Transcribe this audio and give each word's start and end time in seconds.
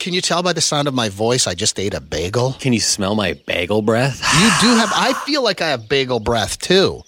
Can 0.00 0.14
you 0.14 0.22
tell 0.22 0.42
by 0.42 0.54
the 0.54 0.62
sound 0.62 0.88
of 0.88 0.94
my 0.94 1.10
voice 1.10 1.46
I 1.46 1.54
just 1.54 1.78
ate 1.78 1.92
a 1.92 2.00
bagel? 2.00 2.54
Can 2.54 2.72
you 2.72 2.80
smell 2.80 3.14
my 3.14 3.34
bagel 3.34 3.82
breath? 3.82 4.22
You 4.40 4.50
do 4.62 4.74
have, 4.76 4.90
I 4.94 5.12
feel 5.26 5.44
like 5.44 5.60
I 5.60 5.68
have 5.68 5.90
bagel 5.90 6.20
breath 6.20 6.58
too. 6.58 7.02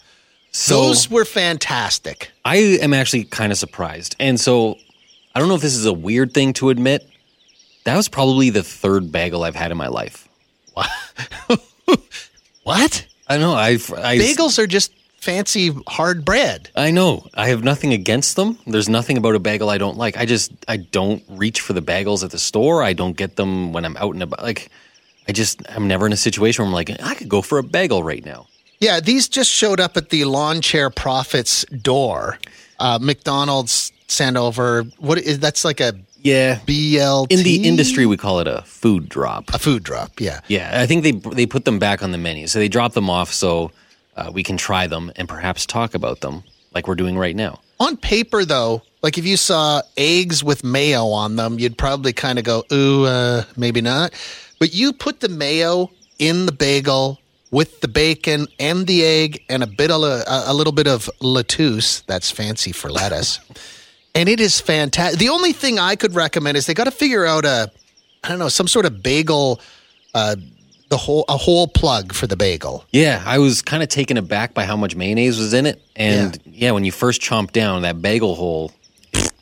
So 0.51 0.83
Those 0.83 1.11
were 1.11 1.25
fantastic. 1.25 2.31
I 2.45 2.57
am 2.57 2.93
actually 2.93 3.25
kind 3.25 3.51
of 3.51 3.57
surprised. 3.57 4.15
And 4.21 4.39
so 4.39 4.77
I 5.35 5.41
don't 5.41 5.49
know 5.49 5.55
if 5.55 5.63
this 5.63 5.75
is 5.75 5.87
a 5.87 5.93
weird 5.93 6.35
thing 6.35 6.53
to 6.55 6.69
admit. 6.69 7.09
That 7.85 7.97
was 7.97 8.09
probably 8.09 8.51
the 8.51 8.63
third 8.63 9.11
bagel 9.11 9.43
I've 9.43 9.57
had 9.57 9.71
in 9.71 9.79
my 9.79 9.89
life. 9.89 10.29
What? 10.75 10.91
what? 12.63 13.07
I 13.27 13.39
know. 13.39 13.55
I've 13.55 13.91
I, 13.91 14.19
Bagels 14.19 14.59
are 14.59 14.67
just 14.67 14.93
fancy 15.23 15.71
hard 15.87 16.25
bread. 16.25 16.69
I 16.75 16.91
know. 16.91 17.27
I 17.35 17.47
have 17.49 17.63
nothing 17.63 17.93
against 17.93 18.35
them. 18.37 18.59
There's 18.67 18.89
nothing 18.89 19.17
about 19.17 19.37
a 19.37 19.39
bagel 19.39 19.71
I 19.71 19.79
don't 19.79 19.97
like. 19.97 20.17
I 20.19 20.27
just 20.27 20.53
I 20.67 20.79
don't 20.79 21.23
reach 21.29 21.61
for 21.61 21.73
the 21.75 21.81
bagels 21.83 22.25
at 22.25 22.31
the 22.33 22.39
store. 22.41 22.83
I 22.83 22.93
don't 22.93 23.17
get 23.17 23.37
them 23.37 23.73
when 23.73 23.85
I'm 23.85 23.97
out 23.99 24.15
and 24.15 24.23
about. 24.23 24.43
Like 24.43 24.69
I 25.29 25.33
just 25.33 25.63
I'm 25.71 25.87
never 25.87 26.07
in 26.07 26.13
a 26.13 26.17
situation 26.17 26.63
where 26.65 26.67
I'm 26.69 26.75
like 26.75 26.91
I 27.03 27.15
could 27.15 27.29
go 27.29 27.41
for 27.41 27.59
a 27.59 27.63
bagel 27.63 28.03
right 28.03 28.25
now. 28.25 28.47
Yeah, 28.81 28.99
these 28.99 29.29
just 29.29 29.49
showed 29.49 29.79
up 29.79 29.97
at 29.97 30.11
the 30.11 30.25
lawn 30.25 30.61
chair 30.61 30.91
profits 30.91 31.65
door. 31.67 32.39
Uh, 32.81 32.99
McDonald's 33.01 33.93
sent 34.09 34.37
over 34.37 34.83
what 34.99 35.19
is 35.19 35.39
that's 35.39 35.65
like 35.65 35.81
a 35.81 35.93
Yeah. 36.21 36.59
BLT 36.67 37.31
In 37.31 37.45
the 37.45 37.63
industry, 37.69 38.07
we 38.07 38.17
call 38.17 38.41
it 38.41 38.49
a 38.49 38.63
food 38.63 39.09
drop. 39.09 39.55
a 39.55 39.59
food 39.61 39.85
drop. 39.85 40.21
Yeah, 40.21 40.41
Yeah, 40.49 40.81
I 40.83 40.87
think 40.87 41.05
they 41.05 41.13
they 41.13 41.47
put 41.47 41.65
them 41.65 41.79
back 41.79 42.03
on 42.03 42.11
the 42.11 42.19
menu, 42.19 42.49
so 42.49 42.59
they 42.59 42.69
drop 42.69 42.93
them 42.95 43.09
off 43.09 43.33
so 43.33 43.71
uh, 44.17 44.31
we 44.33 44.43
can 44.43 44.57
try 44.57 44.87
them 44.87 45.13
and 45.17 45.29
perhaps 45.29 45.67
talk 45.67 45.95
about 45.95 46.21
them 46.21 46.45
like 46.75 46.89
we're 46.89 46.95
doing 46.95 47.19
right 47.19 47.37
now. 47.37 47.61
On 47.81 47.97
paper, 47.97 48.45
though, 48.45 48.83
like 49.03 49.19
if 49.19 49.27
you 49.27 49.37
saw 49.37 49.83
eggs 49.97 50.45
with 50.45 50.63
mayo 50.63 51.07
on 51.07 51.37
them, 51.37 51.59
you'd 51.59 51.77
probably 51.77 52.13
kind 52.13 52.39
of 52.39 52.45
go, 52.45 52.65
ooh, 52.73 53.05
uh, 53.05 53.45
maybe 53.57 53.81
not. 53.81 54.13
But 54.59 54.73
you 54.73 54.93
put 54.93 55.21
the 55.21 55.29
mayo 55.29 55.91
in 56.19 56.47
the 56.47 56.53
bagel 56.53 57.19
with 57.51 57.81
the 57.81 57.89
bacon 57.89 58.47
and 58.59 58.87
the 58.87 59.05
egg 59.05 59.43
and 59.49 59.63
a 59.63 59.67
bit 59.67 59.91
of 59.91 60.03
a, 60.03 60.25
a 60.47 60.55
little 60.55 60.73
bit 60.73 60.87
of 60.87 61.11
lettuce. 61.21 62.01
That's 62.03 62.31
fancy 62.31 62.73
for 62.73 62.91
lettuce. 62.91 63.41
and 64.15 64.29
it 64.29 64.41
is 64.41 64.61
fantastic. 64.61 65.19
The 65.19 65.29
only 65.29 65.53
thing 65.53 65.79
I 65.79 65.97
could 65.97 66.15
recommend 66.15 66.57
is 66.57 66.67
they 66.67 66.75
got 66.75 66.85
to 66.85 66.91
figure 66.91 67.27
out 67.27 67.45
a, 67.45 67.71
I 68.25 68.29
don't 68.29 68.39
know, 68.39 68.49
some 68.49 68.69
sort 68.69 68.87
of 68.87 69.03
bagel, 69.03 69.61
uh, 70.15 70.37
the 70.93 70.99
whole 70.99 71.25
a 71.27 71.39
whole 71.39 71.67
plug 71.67 72.13
for 72.13 72.27
the 72.27 72.37
bagel. 72.37 72.85
Yeah, 72.93 73.23
I 73.25 73.39
was 73.39 73.63
kind 73.63 73.83
of 73.83 73.89
taken 73.89 74.19
aback 74.19 74.53
by 74.53 74.67
how 74.67 74.77
much 74.77 74.95
mayonnaise 74.95 75.39
was 75.39 75.55
in 75.55 75.65
it, 75.65 75.81
and 75.97 76.39
yeah, 76.45 76.73
when 76.73 76.85
you 76.85 76.93
first 76.93 77.23
chomp 77.23 77.51
down, 77.51 77.81
that 77.81 78.03
bagel 78.03 78.35
hole 78.35 78.73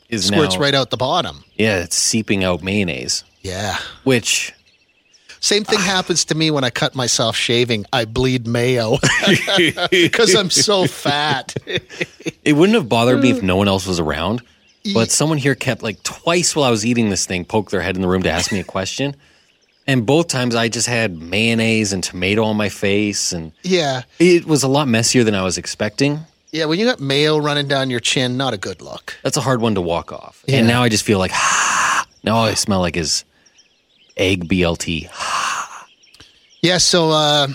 is 0.08 0.26
Squirts 0.26 0.54
now 0.54 0.60
right 0.60 0.74
out 0.74 0.90
the 0.90 0.96
bottom. 0.96 1.42
yeah, 1.56 1.82
it's 1.82 1.96
seeping 1.96 2.44
out 2.44 2.62
mayonnaise, 2.62 3.24
Yeah. 3.42 3.78
which 4.04 4.52
Same 5.40 5.64
thing 5.64 5.80
happens 5.80 6.24
to 6.26 6.36
me 6.36 6.52
when 6.52 6.62
I 6.62 6.70
cut 6.70 6.94
myself 6.94 7.34
shaving. 7.34 7.84
I 7.92 8.04
bleed 8.04 8.46
mayo 8.46 8.98
because 9.90 10.36
I'm 10.36 10.50
so 10.50 10.86
fat. 10.86 11.56
it 11.66 12.52
wouldn't 12.52 12.76
have 12.76 12.88
bothered 12.88 13.20
me 13.20 13.30
if 13.30 13.38
mm. 13.38 13.44
no 13.44 13.56
one 13.56 13.66
else 13.66 13.88
was 13.88 13.98
around. 13.98 14.42
But 14.94 15.10
someone 15.10 15.38
here 15.38 15.54
kept 15.56 15.82
like 15.82 16.00
twice 16.04 16.54
while 16.54 16.64
I 16.64 16.70
was 16.70 16.86
eating 16.86 17.10
this 17.10 17.26
thing, 17.26 17.44
poke 17.44 17.70
their 17.70 17.80
head 17.80 17.96
in 17.96 18.02
the 18.02 18.08
room 18.08 18.22
to 18.22 18.30
ask 18.30 18.52
me 18.52 18.60
a 18.60 18.64
question. 18.64 19.16
And 19.90 20.06
both 20.06 20.28
times 20.28 20.54
I 20.54 20.68
just 20.68 20.86
had 20.86 21.20
mayonnaise 21.20 21.92
and 21.92 22.04
tomato 22.04 22.44
on 22.44 22.56
my 22.56 22.68
face 22.68 23.32
and 23.32 23.50
Yeah. 23.64 24.02
It 24.20 24.46
was 24.46 24.62
a 24.62 24.68
lot 24.68 24.86
messier 24.86 25.24
than 25.24 25.34
I 25.34 25.42
was 25.42 25.58
expecting. 25.58 26.20
Yeah. 26.52 26.66
When 26.66 26.78
you 26.78 26.84
got 26.86 27.00
mayo 27.00 27.38
running 27.38 27.66
down 27.66 27.90
your 27.90 27.98
chin, 27.98 28.36
not 28.36 28.54
a 28.54 28.56
good 28.56 28.80
look. 28.80 29.16
That's 29.24 29.36
a 29.36 29.40
hard 29.40 29.60
one 29.60 29.74
to 29.74 29.80
walk 29.80 30.12
off. 30.12 30.44
Yeah. 30.46 30.58
And 30.58 30.68
now 30.68 30.84
I 30.84 30.88
just 30.88 31.02
feel 31.04 31.18
like, 31.18 31.32
ah, 31.34 32.06
now 32.22 32.36
all 32.36 32.44
I 32.44 32.54
smell 32.54 32.78
like 32.80 32.96
is 32.96 33.24
egg 34.16 34.48
BLT. 34.48 35.08
Yeah. 36.62 36.78
So 36.78 37.10
uh, 37.10 37.48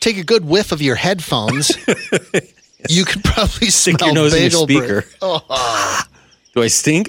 take 0.00 0.18
a 0.18 0.24
good 0.24 0.44
whiff 0.44 0.72
of 0.72 0.82
your 0.82 0.96
headphones. 0.96 1.70
You 2.88 3.04
could 3.04 3.22
probably 3.22 3.68
smell 3.68 3.98
Stick 3.98 4.00
your 4.06 4.14
nose 4.14 4.32
in 4.34 4.50
your 4.50 4.62
speaker. 4.62 5.02
bread. 5.02 5.04
Oh. 5.20 6.00
Do 6.54 6.62
I 6.62 6.68
stink? 6.68 7.08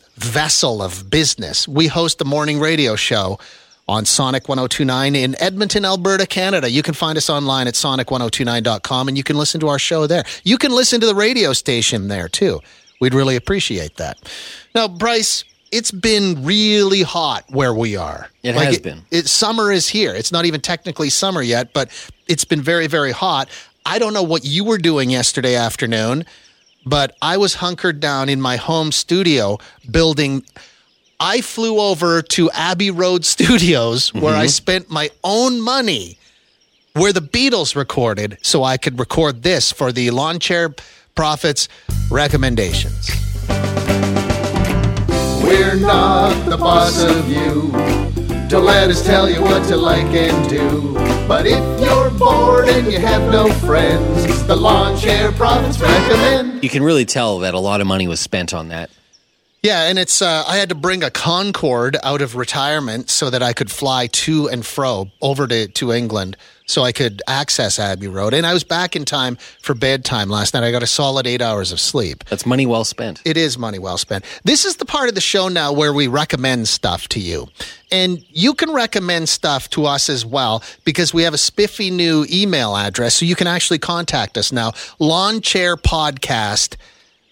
vessel 0.23 0.81
of 0.81 1.09
business, 1.09 1.67
we 1.67 1.87
host 1.87 2.17
the 2.17 2.25
morning 2.25 2.59
radio 2.59 2.95
show 2.95 3.39
on 3.87 4.05
Sonic 4.05 4.47
1029 4.47 5.15
in 5.15 5.35
Edmonton, 5.41 5.83
Alberta, 5.83 6.25
Canada. 6.25 6.69
You 6.69 6.83
can 6.83 6.93
find 6.93 7.17
us 7.17 7.29
online 7.29 7.67
at 7.67 7.73
sonic1029.com 7.73 9.07
and 9.07 9.17
you 9.17 9.23
can 9.23 9.37
listen 9.37 9.59
to 9.59 9.67
our 9.67 9.79
show 9.79 10.07
there. 10.07 10.23
You 10.43 10.57
can 10.57 10.71
listen 10.71 11.01
to 11.01 11.07
the 11.07 11.15
radio 11.15 11.53
station 11.53 12.07
there 12.07 12.29
too. 12.29 12.61
We'd 13.01 13.13
really 13.13 13.35
appreciate 13.35 13.97
that. 13.97 14.31
Now, 14.75 14.87
Bryce, 14.87 15.43
it's 15.71 15.91
been 15.91 16.45
really 16.45 17.01
hot 17.01 17.45
where 17.49 17.73
we 17.73 17.95
are. 17.95 18.29
It 18.43 18.55
has 18.55 18.79
been. 18.79 19.01
It, 19.09 19.27
summer 19.27 19.71
is 19.71 19.89
here. 19.89 20.13
It's 20.13 20.31
not 20.31 20.45
even 20.45 20.61
technically 20.61 21.09
summer 21.09 21.41
yet, 21.41 21.73
but 21.73 21.89
it's 22.27 22.45
been 22.45 22.61
very, 22.61 22.87
very 22.87 23.11
hot. 23.11 23.49
I 23.85 23.97
don't 23.97 24.13
know 24.13 24.23
what 24.23 24.45
you 24.45 24.63
were 24.63 24.77
doing 24.77 25.09
yesterday 25.09 25.55
afternoon, 25.55 26.25
but 26.85 27.15
I 27.21 27.37
was 27.37 27.55
hunkered 27.55 27.99
down 27.99 28.29
in 28.29 28.41
my 28.41 28.57
home 28.57 28.91
studio 28.91 29.57
building. 29.89 30.43
I 31.19 31.41
flew 31.41 31.79
over 31.79 32.21
to 32.21 32.49
Abbey 32.51 32.91
Road 32.91 33.25
Studios 33.35 34.13
where 34.13 34.35
I 34.35 34.45
mm-hmm. 34.45 34.49
spent 34.49 34.89
my 34.89 35.09
own 35.23 35.61
money 35.61 36.17
where 36.93 37.13
the 37.13 37.21
Beatles 37.21 37.75
recorded 37.75 38.37
so 38.41 38.63
I 38.63 38.77
could 38.77 38.99
record 38.99 39.43
this 39.43 39.71
for 39.71 39.91
the 39.91 40.11
Lawn 40.11 40.39
Chair 40.39 40.75
Profits 41.15 41.67
recommendations. 42.09 43.09
We're 45.43 45.75
not 45.75 46.49
the 46.49 46.57
boss 46.57 47.01
of 47.03 47.29
you. 47.29 48.20
Don't 48.51 48.65
let 48.65 48.89
us 48.89 49.01
tell 49.01 49.29
you 49.29 49.41
what 49.41 49.65
to 49.69 49.77
like 49.77 50.07
and 50.07 50.49
do. 50.49 50.93
But 51.25 51.45
if 51.47 51.81
you're 51.81 52.09
bored 52.09 52.67
and 52.67 52.91
you 52.91 52.99
have 52.99 53.31
no 53.31 53.49
friends, 53.49 54.45
the 54.45 54.57
Lawn 54.57 54.99
Chair 54.99 55.31
Profits 55.31 55.79
recommend. 55.79 56.61
You 56.61 56.69
can 56.69 56.83
really 56.83 57.05
tell 57.05 57.39
that 57.39 57.53
a 57.53 57.59
lot 57.59 57.79
of 57.79 57.87
money 57.87 58.09
was 58.09 58.19
spent 58.19 58.53
on 58.53 58.67
that. 58.67 58.89
Yeah, 59.63 59.83
and 59.83 59.99
it's 59.99 60.23
uh, 60.23 60.43
I 60.47 60.57
had 60.57 60.69
to 60.69 60.75
bring 60.75 61.03
a 61.03 61.11
Concorde 61.11 61.95
out 62.03 62.21
of 62.23 62.35
retirement 62.35 63.11
so 63.11 63.29
that 63.29 63.43
I 63.43 63.53
could 63.53 63.69
fly 63.69 64.07
to 64.07 64.49
and 64.49 64.65
fro 64.65 65.11
over 65.21 65.45
to, 65.47 65.67
to 65.67 65.91
England 65.91 66.35
so 66.65 66.81
I 66.81 66.91
could 66.91 67.21
access 67.27 67.77
Abbey 67.77 68.07
Road. 68.07 68.33
And 68.33 68.47
I 68.47 68.53
was 68.53 68.63
back 68.63 68.95
in 68.95 69.05
time 69.05 69.37
for 69.61 69.75
bedtime 69.75 70.29
last 70.29 70.55
night. 70.55 70.63
I 70.63 70.71
got 70.71 70.81
a 70.81 70.87
solid 70.87 71.27
eight 71.27 71.43
hours 71.43 71.71
of 71.71 71.79
sleep. 71.79 72.23
That's 72.23 72.43
money 72.43 72.65
well 72.65 72.83
spent. 72.85 73.21
It 73.23 73.37
is 73.37 73.55
money 73.55 73.77
well 73.77 73.99
spent. 73.99 74.25
This 74.45 74.65
is 74.65 74.77
the 74.77 74.85
part 74.85 75.09
of 75.09 75.15
the 75.15 75.21
show 75.21 75.47
now 75.47 75.71
where 75.71 75.93
we 75.93 76.07
recommend 76.07 76.67
stuff 76.67 77.07
to 77.09 77.19
you. 77.19 77.47
And 77.91 78.25
you 78.29 78.55
can 78.55 78.73
recommend 78.73 79.29
stuff 79.29 79.69
to 79.71 79.85
us 79.85 80.09
as 80.09 80.25
well 80.25 80.63
because 80.85 81.13
we 81.13 81.21
have 81.21 81.35
a 81.35 81.37
spiffy 81.37 81.91
new 81.91 82.25
email 82.31 82.75
address. 82.75 83.13
So 83.13 83.25
you 83.25 83.35
can 83.35 83.47
actually 83.47 83.79
contact 83.79 84.39
us 84.39 84.51
now 84.51 84.71
lawnchairpodcast 84.99 86.77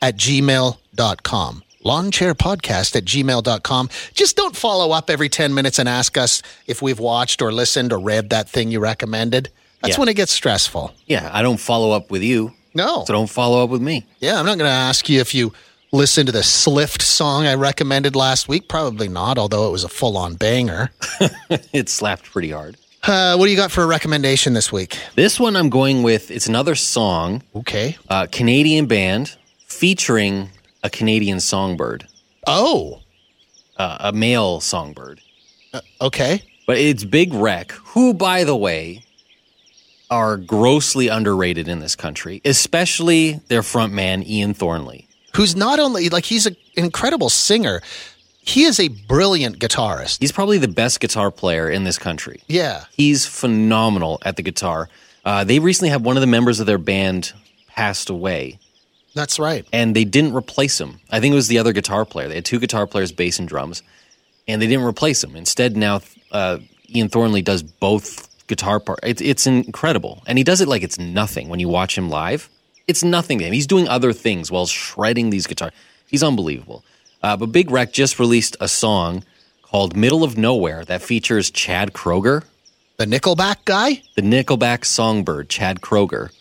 at 0.02 0.16
gmail.com. 0.16 1.64
Lawnchairpodcast 1.86 2.96
at 2.96 3.06
gmail.com. 3.06 3.90
Just 4.14 4.36
don't 4.36 4.56
follow 4.56 4.92
up 4.92 5.10
every 5.10 5.30
10 5.30 5.54
minutes 5.54 5.80
and 5.80 5.88
ask 5.90 6.18
us 6.18 6.42
if 6.68 6.82
we've 6.82 7.00
watched 7.00 7.42
or 7.42 7.52
listened 7.52 7.94
or 7.94 8.00
read 8.00 8.30
that 8.32 8.50
thing 8.50 8.72
you 8.72 8.80
recommended. 8.80 9.50
That's 9.82 9.96
Yeah. 9.96 10.00
when 10.00 10.10
it 10.10 10.16
gets 10.16 10.32
stressful. 10.32 10.94
Yeah, 11.08 11.30
I 11.32 11.42
don't 11.42 11.60
follow 11.60 11.92
up 11.92 12.12
with 12.12 12.22
you, 12.22 12.54
No. 12.74 13.06
so 13.08 13.14
don't 13.14 13.30
follow 13.30 13.64
up 13.64 13.70
with 13.70 13.82
me. 13.82 14.06
Yeah, 14.20 14.40
I'm 14.40 14.46
not 14.46 14.58
going 14.58 14.70
to 14.70 14.76
ask 14.76 15.08
you 15.08 15.20
if 15.22 15.34
you 15.34 15.54
listened 15.92 16.28
to 16.28 16.32
the 16.34 16.42
Slift 16.44 17.02
song 17.02 17.48
I 17.48 17.56
recommended 17.56 18.16
last 18.16 18.48
week. 18.50 18.68
Probably 18.68 19.08
not, 19.08 19.38
although 19.38 19.68
it 19.68 19.72
was 19.72 19.84
a 19.86 19.90
full 19.90 20.18
on 20.18 20.36
banger. 20.36 20.92
it 21.74 21.88
slapped 21.90 22.26
pretty 22.26 22.52
hard. 22.52 22.76
Uh, 23.04 23.38
what 23.38 23.46
do 23.46 23.52
you 23.52 23.58
got 23.58 23.72
for 23.72 23.82
a 23.82 23.88
recommendation 23.88 24.54
this 24.54 24.72
week? 24.74 24.98
This 25.16 25.40
one 25.40 25.56
I'm 25.56 25.70
going 25.70 26.04
with, 26.04 26.30
it's 26.30 26.48
another 26.48 26.76
song, 26.76 27.42
Okay. 27.56 27.98
uh, 28.10 28.28
Canadian 28.30 28.86
band 28.88 29.36
featuring 29.66 30.50
a 30.84 30.90
Canadian 30.90 31.40
songbird, 31.40 32.08
Oh, 32.48 33.02
uh, 33.78 33.98
a 34.00 34.12
male 34.12 34.60
songbird. 34.60 35.22
okay. 36.02 36.44
But 36.66 36.78
it's 36.78 37.04
Big 37.04 37.34
Wreck, 37.34 37.72
who, 37.72 38.14
by 38.14 38.44
the 38.44 38.56
way, 38.56 39.04
are 40.10 40.38
grossly 40.38 41.08
underrated 41.08 41.68
in 41.68 41.80
this 41.80 41.96
country, 41.96 42.42
especially 42.46 43.34
their 43.48 43.62
front 43.64 43.94
man, 43.94 44.24
Ian 44.24 44.54
Thornley. 44.54 45.08
who's 45.36 45.56
not 45.56 45.80
only 45.80 46.10
like 46.10 46.26
he's 46.26 46.48
a, 46.48 46.52
an 46.78 46.86
incredible 46.86 47.30
singer, 47.30 47.82
he 48.42 48.64
is 48.64 48.80
a 48.80 48.88
brilliant 48.88 49.60
guitarist. 49.60 50.18
He's 50.20 50.32
probably 50.32 50.58
the 50.58 50.68
best 50.68 51.00
guitar 51.00 51.30
player 51.30 51.70
in 51.70 51.84
this 51.84 52.00
country. 52.00 52.42
Yeah. 52.48 52.86
He's 52.92 53.26
phenomenal 53.28 54.20
at 54.26 54.36
the 54.38 54.42
guitar. 54.42 54.90
Uh, 55.24 55.44
they 55.44 55.60
recently 55.60 55.90
had 55.90 56.04
one 56.04 56.18
of 56.18 56.22
the 56.22 56.28
members 56.28 56.60
of 56.60 56.66
their 56.66 56.80
band 56.80 57.34
passed 57.68 58.10
away, 58.10 58.58
That's 59.14 59.40
right. 59.40 59.66
and 59.74 59.96
they 59.96 60.06
didn't 60.06 60.34
replace 60.36 60.80
him. 60.80 61.00
I 61.10 61.20
think 61.20 61.34
it 61.34 61.36
was 61.36 61.48
the 61.48 61.60
other 61.60 61.74
guitar 61.74 62.06
player. 62.06 62.28
They 62.28 62.36
had 62.36 62.46
two 62.46 62.60
guitar 62.60 62.86
players, 62.88 63.12
bass 63.12 63.40
and 63.40 63.48
drums, 63.48 63.82
and 64.48 64.62
they 64.62 64.68
didn't 64.68 64.86
replace 64.86 65.24
him. 65.24 65.36
Instead, 65.36 65.76
now 65.76 66.02
uh, 66.32 66.60
Ian 66.94 67.10
Thornley 67.10 67.42
does 67.42 67.64
both 67.64 68.28
guitar 68.48 68.80
parts. 68.80 69.02
It's, 69.04 69.22
it's 69.22 69.48
incredible, 69.48 70.24
and 70.28 70.38
he 70.38 70.44
does 70.44 70.62
it 70.62 70.68
like 70.68 70.84
it's 70.84 71.00
nothing. 71.00 71.50
When 71.50 71.60
you 71.60 71.68
watch 71.70 71.98
him 71.98 72.10
live, 72.10 72.50
it's 72.88 73.04
nothing 73.04 73.40
to 73.40 73.46
him. 73.46 73.54
He's 73.54 73.68
doing 73.68 73.88
other 73.88 74.14
things 74.14 74.52
while 74.52 74.66
shredding 74.68 75.30
these 75.32 75.48
guitars. 75.48 75.72
He's 76.08 76.24
unbelievable. 76.24 76.84
Uh, 77.22 77.36
but 77.36 77.48
Big 77.48 77.70
Wreck 77.70 77.92
just 77.92 78.18
released 78.20 78.56
a 78.62 78.68
song 78.68 79.24
called 79.64 79.96
"Middle 79.96 80.24
of 80.24 80.38
Nowhere" 80.38 80.86
that 80.86 81.02
features 81.02 81.52
Chad 81.52 81.94
Kroeger 81.94 82.44
The 82.98 83.06
Nickelback 83.06 83.66
guy? 83.66 84.02
the 84.16 84.22
Nickelback 84.22 84.86
songbird, 84.86 85.50
Chad 85.50 85.82
Kroeger. 85.82 86.32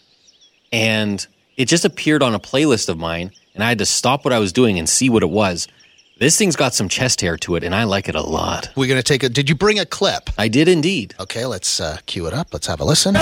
And 0.73 1.27
it 1.59 1.67
just 1.67 1.85
appeared 1.85 2.23
on 2.23 2.37
a 2.37 2.39
playlist 2.39 2.89
of 2.89 2.99
mine, 2.99 3.33
and 3.53 3.65
I 3.65 3.69
had 3.69 3.79
to 3.79 3.85
stop 3.85 4.25
what 4.25 4.33
I 4.33 4.39
was 4.39 4.53
doing 4.53 4.79
and 4.79 4.89
see 4.89 5.11
what 5.11 5.25
it 5.25 5.29
was. 5.29 5.67
This 6.19 6.39
thing's 6.39 6.55
got 6.55 6.73
some 6.73 6.89
chest 6.89 7.21
hair 7.21 7.37
to 7.39 7.57
it, 7.57 7.65
and 7.65 7.75
I 7.75 7.83
like 7.83 8.09
it 8.09 8.15
a 8.15 8.23
lot. 8.23 8.71
We're 8.77 8.87
going 8.87 9.01
to 9.01 9.03
take 9.03 9.25
a. 9.25 9.29
Did 9.29 9.49
you 9.49 9.57
bring 9.57 9.81
a 9.81 9.85
clip? 9.85 10.31
I 10.39 10.47
did 10.47 10.69
indeed. 10.69 11.17
Okay, 11.19 11.47
let's 11.47 11.81
uh, 11.81 11.99
cue 12.07 12.27
it 12.27 12.33
up. 12.33 12.53
Let's 12.53 12.69
have 12.69 12.81
a 12.81 12.85
listen. 12.85 13.17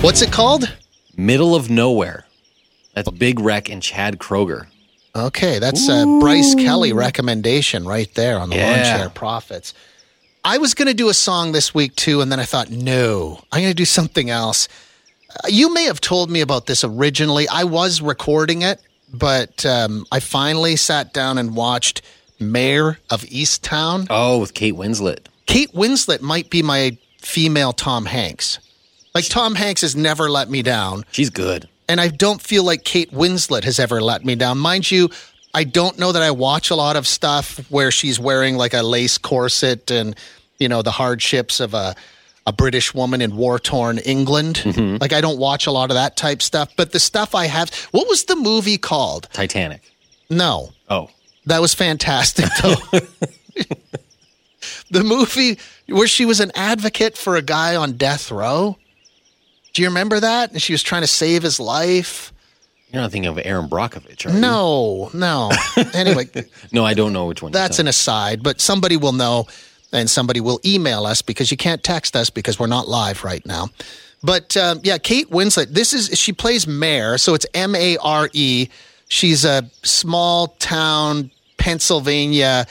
What's 0.00 0.22
it 0.22 0.32
called? 0.32 0.74
Middle 1.14 1.54
of 1.54 1.68
Nowhere. 1.68 2.24
That's 2.94 3.10
Big 3.10 3.38
Wreck 3.38 3.68
and 3.68 3.82
Chad 3.82 4.18
Kroeger. 4.18 4.66
Okay, 5.18 5.58
that's 5.58 5.88
a 5.88 6.04
Bryce 6.20 6.54
Kelly 6.54 6.92
recommendation 6.92 7.84
right 7.86 8.12
there 8.14 8.38
on 8.38 8.50
the 8.50 8.56
Lawn 8.56 8.64
Yeah. 8.78 8.96
Chair 8.96 9.10
Profits. 9.10 9.74
I 10.44 10.58
was 10.58 10.74
going 10.74 10.88
to 10.88 10.94
do 10.94 11.08
a 11.08 11.14
song 11.14 11.52
this 11.52 11.74
week 11.74 11.94
too, 11.96 12.20
and 12.20 12.30
then 12.32 12.40
I 12.40 12.44
thought, 12.44 12.70
no, 12.70 13.40
I'm 13.52 13.60
going 13.60 13.70
to 13.70 13.74
do 13.74 13.84
something 13.84 14.30
else. 14.30 14.68
Uh, 15.30 15.48
You 15.48 15.72
may 15.74 15.84
have 15.84 16.00
told 16.00 16.30
me 16.30 16.40
about 16.40 16.66
this 16.66 16.84
originally. 16.84 17.48
I 17.48 17.64
was 17.64 18.00
recording 18.00 18.62
it, 18.62 18.80
but 19.12 19.66
um, 19.66 20.06
I 20.12 20.20
finally 20.20 20.76
sat 20.76 21.12
down 21.12 21.38
and 21.38 21.54
watched 21.56 22.02
Mare 22.40 22.98
of 23.10 23.22
Easttown. 23.24 24.06
Oh, 24.10 24.38
with 24.38 24.54
Kate 24.54 24.74
Winslet. 24.74 25.26
Kate 25.46 25.72
Winslet 25.74 26.20
might 26.20 26.50
be 26.50 26.62
my 26.62 26.96
female 27.20 27.72
Tom 27.72 28.06
Hanks. 28.06 28.58
Like 29.14 29.26
Tom 29.28 29.56
Hanks 29.56 29.80
has 29.80 29.96
never 29.96 30.30
let 30.30 30.48
me 30.48 30.62
down 30.62 31.04
She's 31.10 31.30
good. 31.30 31.68
And 31.88 32.00
I 32.00 32.08
don't 32.08 32.40
feel 32.40 32.64
like 32.64 32.84
Kate 32.84 33.10
Winslet 33.12 33.64
has 33.64 33.78
ever 33.78 34.00
let 34.00 34.24
me 34.24 34.34
down. 34.34 34.58
Mind 34.58 34.90
you, 34.90 35.08
I 35.54 35.64
don't 35.64 35.98
know 35.98 36.12
that 36.12 36.22
I 36.22 36.30
watch 36.30 36.70
a 36.70 36.74
lot 36.74 36.96
of 36.96 37.06
stuff 37.06 37.58
where 37.70 37.90
she's 37.90 38.20
wearing 38.20 38.56
like 38.56 38.74
a 38.74 38.82
lace 38.82 39.18
corset 39.18 39.90
and 39.90 40.14
you 40.58 40.68
know 40.68 40.82
the 40.82 40.90
hardships 40.90 41.60
of 41.60 41.74
a 41.74 41.94
a 42.46 42.52
British 42.52 42.94
woman 42.94 43.20
in 43.20 43.36
war 43.36 43.58
torn 43.58 43.98
England. 43.98 44.56
Mm-hmm. 44.64 44.96
Like 45.00 45.12
I 45.12 45.20
don't 45.20 45.38
watch 45.38 45.66
a 45.66 45.70
lot 45.70 45.90
of 45.90 45.94
that 45.94 46.16
type 46.16 46.40
stuff. 46.42 46.70
But 46.76 46.92
the 46.92 47.00
stuff 47.00 47.34
I 47.34 47.46
have, 47.46 47.72
what 47.90 48.08
was 48.08 48.24
the 48.24 48.36
movie 48.36 48.78
called? 48.78 49.28
Titanic. 49.32 49.82
No, 50.30 50.72
Oh, 50.90 51.10
that 51.46 51.60
was 51.60 51.74
fantastic 51.74 52.46
though. 52.62 52.74
the 54.90 55.04
movie 55.04 55.58
where 55.88 56.08
she 56.08 56.24
was 56.24 56.40
an 56.40 56.50
advocate 56.54 57.16
for 57.16 57.36
a 57.36 57.42
guy 57.42 57.76
on 57.76 57.92
death 57.96 58.30
row. 58.30 58.76
Do 59.78 59.82
you 59.84 59.90
remember 59.90 60.18
that? 60.18 60.50
And 60.50 60.60
she 60.60 60.72
was 60.72 60.82
trying 60.82 61.02
to 61.02 61.06
save 61.06 61.44
his 61.44 61.60
life. 61.60 62.32
you're 62.92 63.00
not 63.00 63.12
thinking 63.12 63.30
of 63.30 63.38
Erin 63.38 63.68
Brockovich, 63.68 64.26
are 64.26 64.34
you? 64.34 64.40
No, 64.40 65.08
no. 65.14 65.52
anyway, 65.94 66.28
No, 66.72 66.84
I 66.84 66.94
don't 66.94 67.12
know 67.12 67.26
which 67.26 67.42
one. 67.42 67.52
that's 67.52 67.78
an 67.78 67.86
aside, 67.86 68.42
but 68.42 68.60
somebody 68.60 68.96
will 68.96 69.12
know 69.12 69.46
and 69.92 70.10
somebody 70.10 70.40
will 70.40 70.58
email 70.66 71.06
us 71.06 71.22
because 71.22 71.52
you 71.52 71.56
can't 71.56 71.84
text 71.84 72.16
us 72.16 72.28
because 72.28 72.58
we're 72.58 72.66
not 72.66 72.88
live 72.88 73.22
right 73.22 73.46
now. 73.46 73.68
But 74.20 74.56
um, 74.56 74.80
yeah, 74.82 74.98
Kate 74.98 75.30
Winslet, 75.30 75.68
this 75.68 75.92
is, 75.92 76.18
she 76.18 76.32
plays 76.32 76.66
Mare, 76.66 77.16
so 77.16 77.34
it's 77.34 77.46
M 77.54 77.76
A 77.76 77.98
R 77.98 78.28
E. 78.32 78.68
She's 79.06 79.44
a 79.44 79.62
small 79.84 80.48
town 80.58 81.30
Pennsylvania 81.56 82.66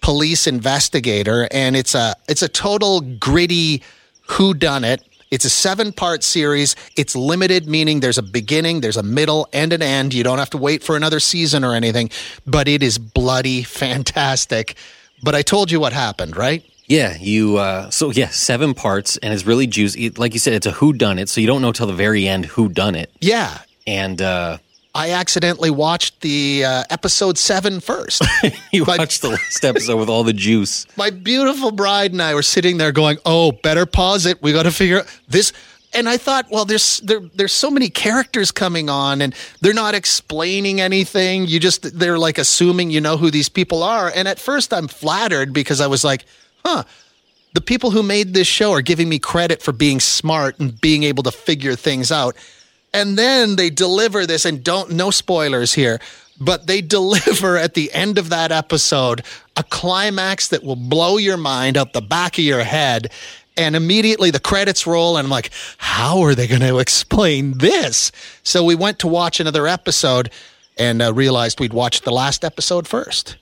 police 0.00 0.46
investigator, 0.46 1.48
and 1.50 1.76
it's 1.76 1.94
a, 1.94 2.14
it's 2.30 2.40
a 2.40 2.48
total 2.48 3.02
gritty 3.02 3.82
who 4.26 4.54
done 4.54 4.84
it. 4.84 5.02
It's 5.30 5.44
a 5.44 5.50
seven 5.50 5.92
part 5.92 6.22
series. 6.22 6.76
It's 6.96 7.16
limited, 7.16 7.66
meaning 7.66 8.00
there's 8.00 8.18
a 8.18 8.22
beginning, 8.22 8.80
there's 8.80 8.96
a 8.96 9.02
middle, 9.02 9.48
and 9.52 9.72
an 9.72 9.82
end. 9.82 10.14
You 10.14 10.22
don't 10.22 10.38
have 10.38 10.50
to 10.50 10.58
wait 10.58 10.82
for 10.82 10.96
another 10.96 11.20
season 11.20 11.64
or 11.64 11.74
anything, 11.74 12.10
but 12.46 12.68
it 12.68 12.82
is 12.82 12.98
bloody 12.98 13.62
fantastic. 13.64 14.76
But 15.22 15.34
I 15.34 15.42
told 15.42 15.70
you 15.70 15.80
what 15.80 15.92
happened, 15.92 16.36
right? 16.36 16.64
Yeah, 16.86 17.16
you. 17.18 17.56
Uh, 17.56 17.90
so 17.90 18.10
yeah, 18.10 18.28
seven 18.28 18.74
parts, 18.74 19.16
and 19.16 19.34
it's 19.34 19.44
really 19.44 19.66
juicy. 19.66 20.10
Like 20.10 20.34
you 20.34 20.38
said, 20.38 20.52
it's 20.52 20.66
a 20.66 20.72
who 20.72 20.92
done 20.92 21.18
it, 21.18 21.28
so 21.28 21.40
you 21.40 21.46
don't 21.46 21.62
know 21.62 21.72
till 21.72 21.86
the 21.88 21.92
very 21.92 22.28
end 22.28 22.46
who 22.46 22.68
done 22.68 22.94
it. 22.94 23.10
Yeah. 23.20 23.58
And 23.86 24.22
uh, 24.22 24.58
I 24.96 25.10
accidentally 25.10 25.68
watched 25.68 26.22
the 26.22 26.64
uh, 26.64 26.84
episode 26.88 27.36
seven 27.36 27.80
first. 27.80 28.22
you 28.72 28.86
But- 28.86 28.98
watched 28.98 29.20
the 29.20 29.28
last 29.30 29.62
episode 29.62 29.98
with 29.98 30.08
all 30.08 30.24
the 30.24 30.32
juice. 30.32 30.86
My 30.96 31.10
beautiful 31.10 31.70
bride 31.70 32.12
and 32.12 32.22
I 32.22 32.34
were 32.34 32.42
sitting 32.42 32.78
there 32.78 32.92
going, 32.92 33.18
"Oh, 33.26 33.52
better 33.52 33.84
pause 33.84 34.24
it. 34.24 34.42
We 34.42 34.52
got 34.54 34.62
to 34.62 34.70
figure 34.70 35.00
out 35.00 35.06
this." 35.28 35.52
And 35.92 36.08
I 36.08 36.16
thought, 36.16 36.46
well, 36.50 36.64
there's 36.64 36.98
there, 37.00 37.20
there's 37.34 37.52
so 37.52 37.70
many 37.70 37.88
characters 37.90 38.50
coming 38.50 38.88
on, 38.90 39.20
and 39.20 39.34
they're 39.60 39.74
not 39.74 39.94
explaining 39.94 40.80
anything. 40.80 41.46
You 41.46 41.60
just 41.60 41.98
they're 41.98 42.18
like 42.18 42.38
assuming 42.38 42.90
you 42.90 43.00
know 43.02 43.18
who 43.18 43.30
these 43.30 43.50
people 43.50 43.82
are. 43.82 44.10
And 44.14 44.26
at 44.26 44.38
first, 44.38 44.72
I'm 44.72 44.88
flattered 44.88 45.52
because 45.52 45.80
I 45.82 45.86
was 45.88 46.04
like, 46.04 46.24
huh. 46.64 46.84
The 47.52 47.60
people 47.62 47.90
who 47.90 48.02
made 48.02 48.34
this 48.34 48.46
show 48.46 48.72
are 48.72 48.82
giving 48.82 49.08
me 49.08 49.18
credit 49.18 49.62
for 49.62 49.72
being 49.72 49.98
smart 49.98 50.58
and 50.58 50.78
being 50.78 51.04
able 51.04 51.22
to 51.22 51.30
figure 51.30 51.74
things 51.74 52.12
out. 52.12 52.36
And 52.92 53.18
then 53.18 53.56
they 53.56 53.70
deliver 53.70 54.26
this, 54.26 54.44
and 54.44 54.62
don't, 54.64 54.92
no 54.92 55.10
spoilers 55.10 55.74
here, 55.74 56.00
but 56.40 56.66
they 56.66 56.80
deliver 56.98 57.56
at 57.56 57.74
the 57.74 57.92
end 57.92 58.18
of 58.18 58.30
that 58.30 58.52
episode 58.52 59.22
a 59.56 59.62
climax 59.62 60.48
that 60.48 60.62
will 60.62 60.76
blow 60.76 61.16
your 61.16 61.36
mind 61.36 61.76
out 61.76 61.92
the 61.92 62.00
back 62.00 62.38
of 62.38 62.44
your 62.44 62.64
head. 62.64 63.10
And 63.58 63.74
immediately 63.74 64.30
the 64.30 64.40
credits 64.40 64.86
roll, 64.86 65.16
and 65.16 65.24
I'm 65.24 65.30
like, 65.30 65.50
how 65.78 66.20
are 66.22 66.34
they 66.34 66.46
going 66.46 66.60
to 66.72 66.78
explain 66.78 67.58
this? 67.58 68.12
So 68.42 68.62
we 68.62 68.74
went 68.74 68.98
to 69.00 69.08
watch 69.08 69.40
another 69.40 69.66
episode 69.66 70.30
and 70.76 71.00
uh, 71.00 71.12
realized 71.12 71.58
we'd 71.58 71.72
watched 71.72 72.04
the 72.04 72.10
last 72.12 72.44
episode 72.44 72.86
first. 72.86 73.36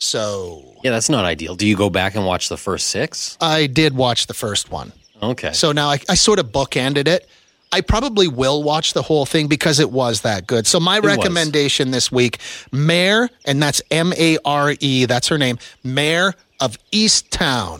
So 0.00 0.74
Yeah, 0.82 0.90
that's 0.90 1.08
not 1.08 1.24
ideal. 1.24 1.54
Do 1.54 1.66
you 1.66 1.76
go 1.76 1.90
back 1.90 2.16
and 2.16 2.26
watch 2.26 2.48
the 2.48 2.56
first 2.56 2.88
six? 2.88 3.36
I 3.40 3.66
did 3.66 3.94
watch 3.94 4.26
the 4.26 4.34
first 4.34 4.70
one. 4.70 4.92
Okay. 5.22 5.52
So 5.52 5.72
now 5.72 5.88
I, 5.88 6.00
I 6.08 6.14
sort 6.14 6.38
of 6.38 6.46
bookended 6.46 7.06
it. 7.06 7.28
I 7.72 7.82
probably 7.82 8.26
will 8.26 8.62
watch 8.64 8.94
the 8.94 9.02
whole 9.02 9.24
thing 9.26 9.46
because 9.46 9.78
it 9.78 9.92
was 9.92 10.22
that 10.22 10.46
good. 10.48 10.66
So 10.66 10.80
my 10.80 10.98
was. 10.98 11.16
recommendation 11.16 11.92
this 11.92 12.10
week, 12.10 12.38
Mare, 12.72 13.30
and 13.44 13.62
that's 13.62 13.80
M 13.92 14.12
A 14.18 14.38
R 14.44 14.74
E, 14.80 15.04
that's 15.04 15.28
her 15.28 15.38
name, 15.38 15.58
Mare 15.84 16.34
of 16.58 16.76
Easttown. 16.90 17.78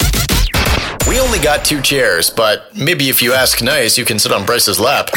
We 1.09 1.19
only 1.19 1.41
got 1.41 1.65
two 1.65 1.81
chairs, 1.83 2.31
but 2.31 2.77
maybe 2.77 3.09
if 3.09 3.21
you 3.21 3.33
ask 3.33 3.63
nice, 3.63 3.99
you 3.99 4.05
can 4.05 4.19
sit 4.21 4.31
on 4.33 4.47
Bryce's 4.47 4.79
lap. 4.79 5.09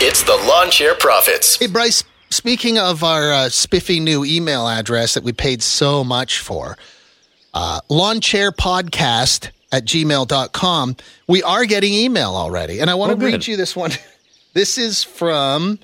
It's 0.00 0.22
the 0.22 0.36
Lawn 0.46 0.70
Chair 0.70 0.94
Profits. 0.94 1.56
Hey, 1.58 1.66
Bryce, 1.66 2.04
speaking 2.30 2.78
of 2.78 3.02
our 3.02 3.32
uh, 3.32 3.48
spiffy 3.48 3.98
new 3.98 4.24
email 4.24 4.68
address 4.68 5.14
that 5.14 5.24
we 5.24 5.32
paid 5.32 5.62
so 5.62 6.04
much 6.04 6.38
for, 6.38 6.78
uh, 7.54 7.80
lawnchairpodcast 7.90 9.50
at 9.72 9.84
gmail.com, 9.84 10.96
we 11.26 11.42
are 11.42 11.64
getting 11.64 11.92
email 11.94 12.34
already. 12.36 12.78
And 12.80 12.88
I 12.90 12.94
want 12.94 13.10
Oh, 13.12 13.14
to 13.14 13.20
good. 13.20 13.32
read 13.32 13.46
you 13.46 13.56
this 13.56 13.74
one. 13.74 13.90
This 14.54 14.76
is 14.76 15.02
from 15.02 15.78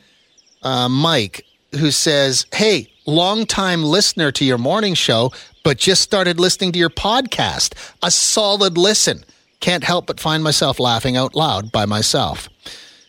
uh, 0.62 0.88
Mike, 0.88 1.44
who 1.78 1.90
says, 1.90 2.46
Hey, 2.52 2.88
longtime 3.06 3.82
listener 3.82 4.30
to 4.32 4.44
your 4.44 4.58
morning 4.58 4.94
show, 4.94 5.32
but 5.64 5.78
just 5.78 6.02
started 6.02 6.38
listening 6.38 6.72
to 6.72 6.78
your 6.78 6.90
podcast. 6.90 7.74
A 8.02 8.10
solid 8.10 8.76
listen. 8.76 9.24
Can't 9.60 9.84
help 9.84 10.06
but 10.06 10.20
find 10.20 10.44
myself 10.44 10.78
laughing 10.78 11.16
out 11.16 11.34
loud 11.34 11.72
by 11.72 11.86
myself. 11.86 12.48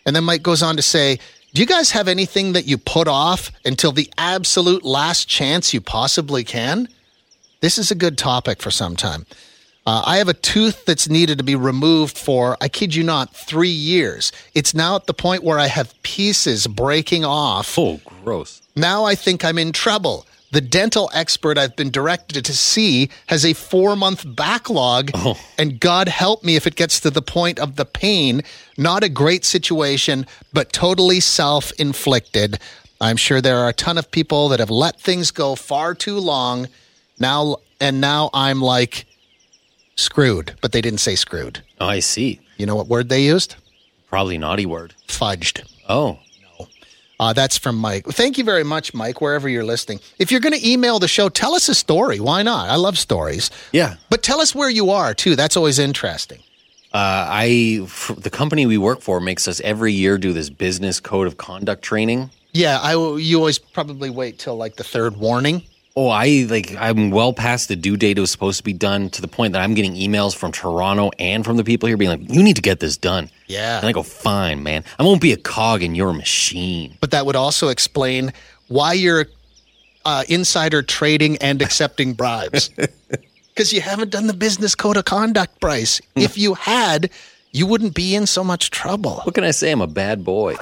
And 0.05 0.15
then 0.15 0.23
Mike 0.23 0.43
goes 0.43 0.63
on 0.63 0.75
to 0.77 0.81
say, 0.81 1.19
Do 1.53 1.61
you 1.61 1.67
guys 1.67 1.91
have 1.91 2.07
anything 2.07 2.53
that 2.53 2.65
you 2.65 2.77
put 2.77 3.07
off 3.07 3.51
until 3.65 3.91
the 3.91 4.11
absolute 4.17 4.83
last 4.83 5.27
chance 5.27 5.73
you 5.73 5.81
possibly 5.81 6.43
can? 6.43 6.87
This 7.61 7.77
is 7.77 7.91
a 7.91 7.95
good 7.95 8.17
topic 8.17 8.61
for 8.61 8.71
some 8.71 8.95
time. 8.95 9.25
Uh, 9.85 10.03
I 10.05 10.17
have 10.17 10.27
a 10.27 10.33
tooth 10.33 10.85
that's 10.85 11.09
needed 11.09 11.37
to 11.37 11.43
be 11.43 11.55
removed 11.55 12.17
for, 12.17 12.57
I 12.61 12.67
kid 12.67 12.93
you 12.93 13.03
not, 13.03 13.33
three 13.35 13.69
years. 13.69 14.31
It's 14.53 14.73
now 14.73 14.95
at 14.95 15.07
the 15.07 15.13
point 15.13 15.43
where 15.43 15.57
I 15.57 15.67
have 15.67 15.99
pieces 16.03 16.67
breaking 16.67 17.25
off. 17.25 17.77
oh, 17.79 17.99
gross. 18.05 18.61
Now 18.75 19.05
I 19.05 19.15
think 19.15 19.43
I'm 19.43 19.57
in 19.57 19.71
trouble. 19.71 20.25
The 20.51 20.61
dental 20.61 21.11
expert 21.13 21.57
I've 21.57 21.75
been 21.75 21.91
directed 21.91 22.43
to 22.45 22.53
see 22.53 23.09
has 23.27 23.45
a 23.45 23.53
four 23.53 23.95
month 23.95 24.25
backlog, 24.35 25.11
oh. 25.13 25.39
and 25.57 25.79
God 25.79 26.07
help 26.07 26.43
me 26.43 26.55
if 26.55 26.65
it 26.65 26.75
gets 26.75 26.99
to 27.01 27.11
the 27.11 27.21
point 27.21 27.59
of 27.59 27.75
the 27.75 27.85
pain. 27.85 28.41
Not 28.77 29.03
a 29.03 29.09
great 29.09 29.45
situation, 29.45 30.25
but 30.51 30.73
totally 30.73 31.19
self 31.19 31.71
inflicted. 31.73 32.59
I'm 32.99 33.15
sure 33.15 33.41
there 33.41 33.59
are 33.59 33.69
a 33.69 33.73
ton 33.73 33.97
of 33.97 34.11
people 34.11 34.49
that 34.49 34.59
have 34.59 34.71
let 34.71 34.99
things 34.99 35.31
go 35.31 35.55
far 35.55 35.93
too 35.93 36.17
long 36.17 36.67
now, 37.19 37.57
and 37.79 38.01
now 38.01 38.31
I'm 38.33 38.61
like 38.61 39.05
screwed, 39.99 40.55
but 40.61 40.71
they 40.71 40.81
didn't 40.81 40.99
say 40.99 41.15
screwed. 41.15 41.61
Oh, 41.79 41.87
I 41.87 41.99
see. 41.99 42.39
You 42.57 42.65
know 42.65 42.75
what 42.75 42.87
word 42.87 43.09
they 43.09 43.23
used? 43.23 43.55
Probably 44.09 44.37
naughty 44.37 44.65
word. 44.65 44.93
Fudged. 45.07 45.63
Oh, 45.87 46.19
Uh, 47.21 47.33
that's 47.33 47.57
from 47.57 47.75
Mike. 47.75 48.05
Thank 48.07 48.37
you 48.37 48.45
very 48.45 48.63
much, 48.63 48.93
Mike, 48.93 49.19
wherever 49.19 49.49
you're 49.49 49.65
listening. 49.65 49.99
If 50.19 50.31
you're 50.31 50.39
going 50.39 50.57
to 50.57 50.65
email 50.69 50.99
the 50.99 51.07
show, 51.09 51.27
tell 51.27 51.53
us 51.53 51.67
a 51.67 51.75
story. 51.75 52.21
Why 52.21 52.43
not? 52.43 52.69
I 52.69 52.75
love 52.77 52.97
stories. 52.97 53.51
yeah. 53.73 53.95
But 54.09 54.23
tell 54.23 54.39
us 54.39 54.55
where 54.55 54.69
you 54.69 54.89
are, 54.91 55.13
too. 55.13 55.35
That's 55.35 55.57
always 55.57 55.79
interesting. 55.79 56.39
Uh, 56.93 57.27
I 57.29 57.81
f- 57.83 58.11
the 58.17 58.29
company 58.29 58.65
we 58.65 58.77
work 58.77 59.01
for 59.01 59.19
makes 59.19 59.47
us 59.49 59.59
every 59.61 59.91
year 59.91 60.17
do 60.17 60.31
this 60.31 60.49
business 60.49 61.01
code 61.01 61.27
of 61.27 61.35
conduct 61.37 61.81
training. 61.83 62.29
Yeah, 62.53 62.79
I, 62.81 62.93
you 63.17 63.37
always 63.37 63.59
probably 63.59 64.09
wait 64.09 64.39
till 64.39 64.55
like 64.55 64.77
the 64.77 64.83
third 64.85 65.17
warning. 65.17 65.63
Oh, 65.95 66.07
I 66.07 66.45
like 66.49 66.75
I'm 66.77 67.09
well 67.09 67.33
past 67.33 67.67
the 67.67 67.75
due 67.75 67.97
date 67.97 68.17
it 68.17 68.21
was 68.21 68.31
supposed 68.31 68.57
to 68.59 68.63
be 68.63 68.73
done 68.73 69.09
to 69.09 69.21
the 69.21 69.27
point 69.27 69.53
that 69.53 69.61
I'm 69.61 69.73
getting 69.73 69.95
emails 69.95 70.35
from 70.35 70.51
Toronto 70.51 71.11
and 71.19 71.43
from 71.43 71.57
the 71.57 71.63
people 71.63 71.87
here 71.87 71.97
being 71.97 72.11
like, 72.11 72.31
"You 72.31 72.41
need 72.43 72.55
to 72.55 72.61
get 72.61 72.79
this 72.79 72.95
done." 72.95 73.29
Yeah. 73.47 73.79
And 73.79 73.87
I 73.87 73.91
go, 73.91 74.03
"Fine, 74.03 74.63
man. 74.63 74.83
I 74.97 75.03
won't 75.03 75.21
be 75.21 75.33
a 75.33 75.37
cog 75.37 75.83
in 75.83 75.95
your 75.95 76.13
machine." 76.13 76.95
But 77.01 77.11
that 77.11 77.25
would 77.25 77.35
also 77.35 77.67
explain 77.69 78.31
why 78.67 78.93
you're 78.93 79.25
uh, 80.05 80.23
insider 80.29 80.81
trading 80.81 81.37
and 81.37 81.61
accepting 81.61 82.13
bribes. 82.13 82.69
Because 83.59 83.73
you 83.73 83.81
haven't 83.81 84.09
done 84.09 84.27
the 84.27 84.33
business 84.33 84.73
code 84.73 84.95
of 84.95 85.03
conduct, 85.03 85.59
Bryce. 85.59 85.99
if 86.15 86.37
you 86.37 86.53
had, 86.53 87.09
you 87.51 87.65
wouldn't 87.65 87.93
be 87.93 88.15
in 88.15 88.25
so 88.25 88.41
much 88.41 88.71
trouble. 88.71 89.19
What 89.25 89.35
can 89.35 89.43
I 89.43 89.51
say? 89.51 89.69
I'm 89.69 89.81
a 89.81 89.87
bad 89.87 90.23
boy. 90.23 90.55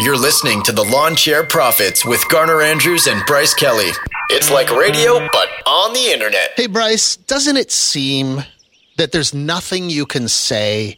You're 0.00 0.16
listening 0.16 0.62
to 0.62 0.70
the 0.70 0.84
Lawn 0.84 1.16
Chair 1.16 1.44
Profits 1.44 2.06
with 2.06 2.22
Garner 2.28 2.62
Andrews 2.62 3.08
and 3.08 3.20
Bryce 3.26 3.52
Kelly. 3.52 3.90
It's 4.30 4.48
like 4.48 4.70
radio, 4.70 5.28
but 5.32 5.48
on 5.66 5.92
the 5.92 6.12
internet. 6.12 6.52
Hey, 6.54 6.68
Bryce, 6.68 7.16
doesn't 7.16 7.56
it 7.56 7.72
seem 7.72 8.44
that 8.96 9.10
there's 9.10 9.34
nothing 9.34 9.90
you 9.90 10.06
can 10.06 10.28
say 10.28 10.96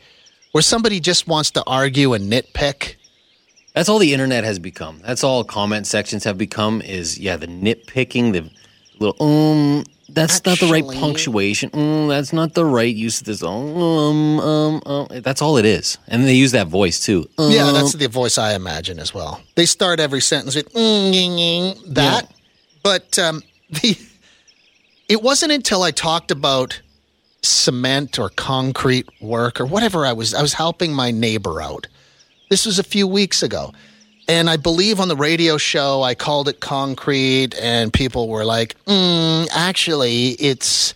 where 0.53 0.61
somebody 0.61 1.01
just 1.01 1.27
wants 1.27 1.51
to 1.53 1.65
argue 1.67 2.13
and 2.13 2.31
nitpick? 2.31 2.97
That's 3.75 3.89
all 3.89 3.99
the 3.99 4.13
internet 4.13 4.45
has 4.45 4.59
become. 4.59 5.01
That's 5.03 5.25
all 5.25 5.45
comment 5.45 5.87
sections 5.87 6.25
have 6.25 6.37
become 6.37 6.83
is 6.83 7.19
yeah, 7.19 7.39
the 7.39 7.47
nitpicking, 7.47 8.35
the 8.35 8.51
little 8.99 9.27
um 9.27 9.85
that's 10.15 10.45
not 10.45 10.59
the 10.59 10.67
right 10.67 10.85
punctuation. 10.87 11.71
Mm, 11.71 12.09
that's 12.09 12.33
not 12.33 12.55
the 12.55 12.65
right 12.65 12.95
use 12.95 13.21
of 13.21 13.27
this. 13.27 13.43
Um, 13.43 14.41
um, 14.41 14.83
um. 14.87 15.09
That's 15.23 15.43
all 15.43 15.57
it 15.57 15.65
is. 15.65 15.99
And 16.09 16.25
they 16.25 16.35
use 16.35 16.53
that 16.53 16.69
voice 16.69 17.05
too. 17.05 17.29
Um, 17.39 17.51
Yeah, 17.51 17.71
that's 17.73 17.95
the 17.95 18.09
voice 18.09 18.39
I 18.39 18.55
imagine 18.55 18.99
as 18.99 19.15
well. 19.15 19.41
They 19.55 19.67
start 19.67 20.01
every 20.01 20.21
sentence 20.21 20.55
with 20.55 20.73
mm, 20.73 21.95
that. 21.95 22.33
But 22.83 23.19
um, 23.19 23.43
the 23.71 23.97
it 25.09 25.23
wasn't 25.23 25.53
until 25.53 25.83
I 25.83 25.91
talked 25.91 26.31
about 26.31 26.81
cement 27.43 28.19
or 28.19 28.29
concrete 28.29 29.09
work 29.21 29.61
or 29.61 29.67
whatever 29.67 30.07
I 30.07 30.13
was 30.13 30.35
I 30.35 30.43
was 30.43 30.55
helping 30.55 30.93
my 30.93 31.11
neighbor 31.11 31.61
out. 31.61 31.89
This 32.49 32.67
was 32.67 32.79
a 32.79 32.85
few 32.85 33.07
weeks 33.07 33.43
ago. 33.43 33.73
And 34.29 34.49
I 34.49 34.57
believe 34.57 35.01
on 35.01 35.09
the 35.09 35.17
radio 35.17 35.57
show 35.57 36.03
I 36.03 36.15
called 36.15 36.49
it 36.49 36.61
concrete 36.61 37.55
and 37.61 37.93
people 37.93 38.29
were 38.29 38.45
like, 38.45 38.77
mm, 38.85 39.49
actually 39.53 40.31
it's 40.33 40.95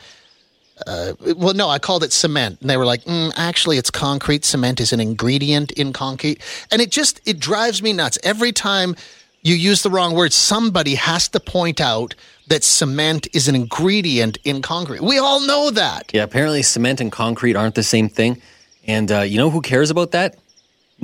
uh, 0.87 1.13
well, 1.37 1.55
no, 1.55 1.69
I 1.69 1.79
called 1.79 2.03
it 2.03 2.13
cement, 2.13 2.61
and 2.61 2.69
they 2.69 2.77
were 2.77 2.85
like, 2.85 3.05
mm, 3.05 3.33
"Actually, 3.37 3.79
it's 3.79 3.91
concrete. 3.91 4.45
Cement 4.45 4.81
is 4.81 4.93
an 4.93 5.01
ingredient 5.01 5.71
in 5.73 5.93
concrete," 5.93 6.43
and 6.71 6.83
it 6.83 6.91
just 6.91 7.21
it 7.25 7.39
drives 7.39 7.81
me 7.81 7.93
nuts 7.93 8.19
every 8.25 8.51
time 8.51 8.97
you 9.43 9.55
use 9.55 9.83
the 9.83 9.91
wrong 9.91 10.15
word. 10.15 10.33
Somebody 10.33 10.97
has 10.97 11.29
to 11.29 11.41
point 11.41 11.81
out 11.81 12.15
that 12.49 12.65
cement 12.65 13.29
is 13.33 13.47
an 13.47 13.55
ingredient 13.55 14.39
in 14.45 14.63
concrete. 14.63 15.01
We 15.01 15.19
all 15.19 15.41
know 15.41 15.71
that. 15.71 16.11
Yeah, 16.13 16.25
apparently 16.25 16.63
cement 16.63 17.01
and 17.01 17.11
concrete 17.13 17.57
aren't 17.57 17.77
the 17.77 17.83
same 17.83 18.09
thing. 18.09 18.43
And 18.87 19.11
uh, 19.11 19.21
you 19.21 19.39
know 19.39 19.51
who 19.51 19.61
cares 19.61 19.91
about 19.91 20.11
that? 20.11 20.37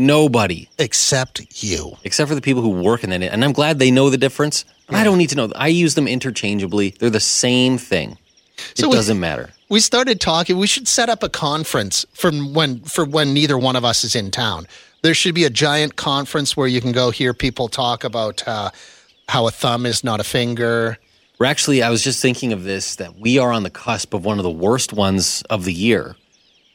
Nobody, 0.00 0.66
Except 0.78 1.62
you. 1.62 1.96
except 2.04 2.28
for 2.30 2.34
the 2.34 2.40
people 2.40 2.62
who 2.62 2.70
work 2.70 3.04
in 3.04 3.12
it. 3.12 3.22
And 3.22 3.44
I'm 3.44 3.52
glad 3.52 3.78
they 3.78 3.90
know 3.90 4.08
the 4.08 4.16
difference. 4.16 4.64
I 4.88 5.04
don't 5.04 5.18
need 5.18 5.28
to 5.30 5.36
know. 5.36 5.52
I 5.54 5.68
use 5.68 5.94
them 5.94 6.08
interchangeably. 6.08 6.94
They're 6.98 7.10
the 7.10 7.20
same 7.20 7.76
thing. 7.76 8.16
It 8.72 8.78
So 8.78 8.88
we- 8.88 8.94
doesn't 8.96 9.20
matter. 9.20 9.50
We 9.68 9.78
started 9.80 10.20
talking. 10.20 10.56
We 10.58 10.66
should 10.66 10.88
set 10.88 11.08
up 11.10 11.22
a 11.22 11.28
conference 11.28 12.06
for 12.14 12.32
when 12.32 12.80
for 12.80 13.04
when 13.04 13.32
neither 13.34 13.56
one 13.58 13.76
of 13.76 13.84
us 13.84 14.02
is 14.02 14.16
in 14.16 14.30
town. 14.30 14.66
There 15.02 15.14
should 15.14 15.34
be 15.34 15.44
a 15.44 15.50
giant 15.50 15.96
conference 15.96 16.56
where 16.56 16.66
you 16.66 16.80
can 16.80 16.92
go 16.92 17.10
hear 17.10 17.32
people 17.34 17.68
talk 17.68 18.02
about 18.02 18.42
uh, 18.48 18.70
how 19.28 19.46
a 19.46 19.50
thumb 19.50 19.86
is 19.86 20.02
not 20.02 20.18
a 20.18 20.24
finger. 20.24 20.98
We're 21.38 21.46
actually, 21.46 21.82
I 21.82 21.88
was 21.90 22.02
just 22.02 22.20
thinking 22.20 22.52
of 22.52 22.64
this 22.64 22.96
that 22.96 23.18
we 23.18 23.38
are 23.38 23.52
on 23.52 23.62
the 23.62 23.70
cusp 23.70 24.12
of 24.14 24.24
one 24.24 24.38
of 24.38 24.44
the 24.44 24.50
worst 24.50 24.92
ones 24.92 25.42
of 25.50 25.64
the 25.66 25.72
year. 25.72 26.16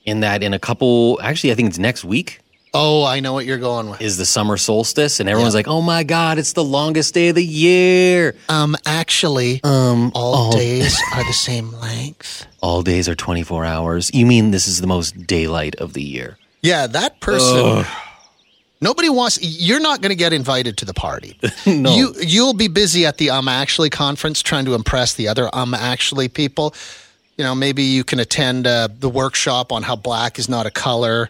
In 0.06 0.20
that, 0.22 0.42
in 0.44 0.54
a 0.54 0.60
couple, 0.60 1.20
actually, 1.24 1.52
I 1.52 1.56
think 1.56 1.70
it's 1.70 1.80
next 1.80 2.04
week 2.06 2.40
Oh, 2.76 3.06
I 3.06 3.22
know 3.22 3.34
what 3.34 3.46
you're 3.46 3.58
going 3.58 3.90
with. 3.90 4.02
is 4.02 4.18
the 4.18 4.26
summer 4.26 4.58
solstice, 4.58 5.20
and 5.20 5.30
everyone's 5.30 5.56
like, 5.56 5.68
"Oh 5.68 5.82
my 5.82 6.04
god, 6.04 6.38
it's 6.38 6.54
the 6.54 6.64
longest 6.64 7.14
day 7.14 7.30
of 7.30 7.36
the 7.36 7.44
year." 7.46 8.36
Um, 8.50 8.76
actually, 8.86 9.62
Um, 9.64 10.12
all 10.14 10.52
days 10.58 10.98
are 11.14 11.24
the 11.26 11.34
same 11.34 11.72
length. 11.74 12.46
all 12.62 12.82
days 12.84 13.08
are 13.08 13.16
24 13.16 13.64
hours. 13.66 14.12
You 14.14 14.26
mean 14.26 14.52
this 14.52 14.68
is 14.68 14.82
the 14.82 14.88
most 14.88 15.26
daylight 15.26 15.76
of 15.76 15.94
the 15.94 16.04
year? 16.04 16.38
Yeah, 16.62 16.88
that 16.88 17.20
person. 17.22 17.86
Nobody 18.82 19.08
wants. 19.10 19.40
You're 19.42 19.80
not 19.80 20.02
going 20.02 20.10
to 20.10 20.16
get 20.16 20.34
invited 20.34 20.78
to 20.78 20.86
the 20.86 20.94
party. 20.94 21.40
No. 21.66 21.96
You 21.96 22.14
you'll 22.22 22.54
be 22.54 22.68
busy 22.68 23.06
at 23.06 23.18
the 23.18 23.30
um 23.32 23.48
actually 23.48 23.90
conference 23.90 24.42
trying 24.44 24.66
to 24.66 24.76
impress 24.76 25.14
the 25.16 25.28
other 25.28 25.50
um 25.54 25.74
actually 25.74 26.28
people. 26.28 26.74
You 27.38 27.44
know, 27.44 27.56
maybe 27.56 27.84
you 27.84 28.04
can 28.04 28.20
attend 28.20 28.66
uh, 28.68 28.88
the 29.00 29.10
workshop 29.10 29.72
on 29.72 29.84
how 29.84 29.96
black 29.96 30.38
is 30.40 30.48
not 30.48 30.66
a 30.66 30.72
color. 30.72 31.30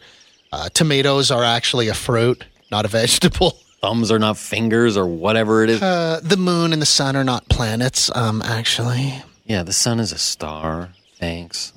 Uh, 0.51 0.69
tomatoes 0.69 1.31
are 1.31 1.43
actually 1.43 1.87
a 1.87 1.93
fruit, 1.93 2.45
not 2.71 2.85
a 2.85 2.87
vegetable. 3.01 3.51
Thumbs 3.81 4.11
are 4.11 4.19
not 4.19 4.37
fingers 4.37 4.97
or 4.97 5.05
whatever 5.05 5.63
it 5.63 5.69
is. 5.69 5.81
Uh, 5.81 6.19
the 6.23 6.37
moon 6.37 6.73
and 6.73 6.81
the 6.81 6.85
sun 6.87 7.15
are 7.15 7.23
not 7.23 7.47
planets. 7.49 8.09
Um, 8.15 8.41
actually. 8.41 9.21
yeah, 9.45 9.63
the 9.63 9.73
sun 9.73 9.99
is 9.99 10.11
a 10.11 10.17
star. 10.17 10.89
Thanks. 11.19 11.71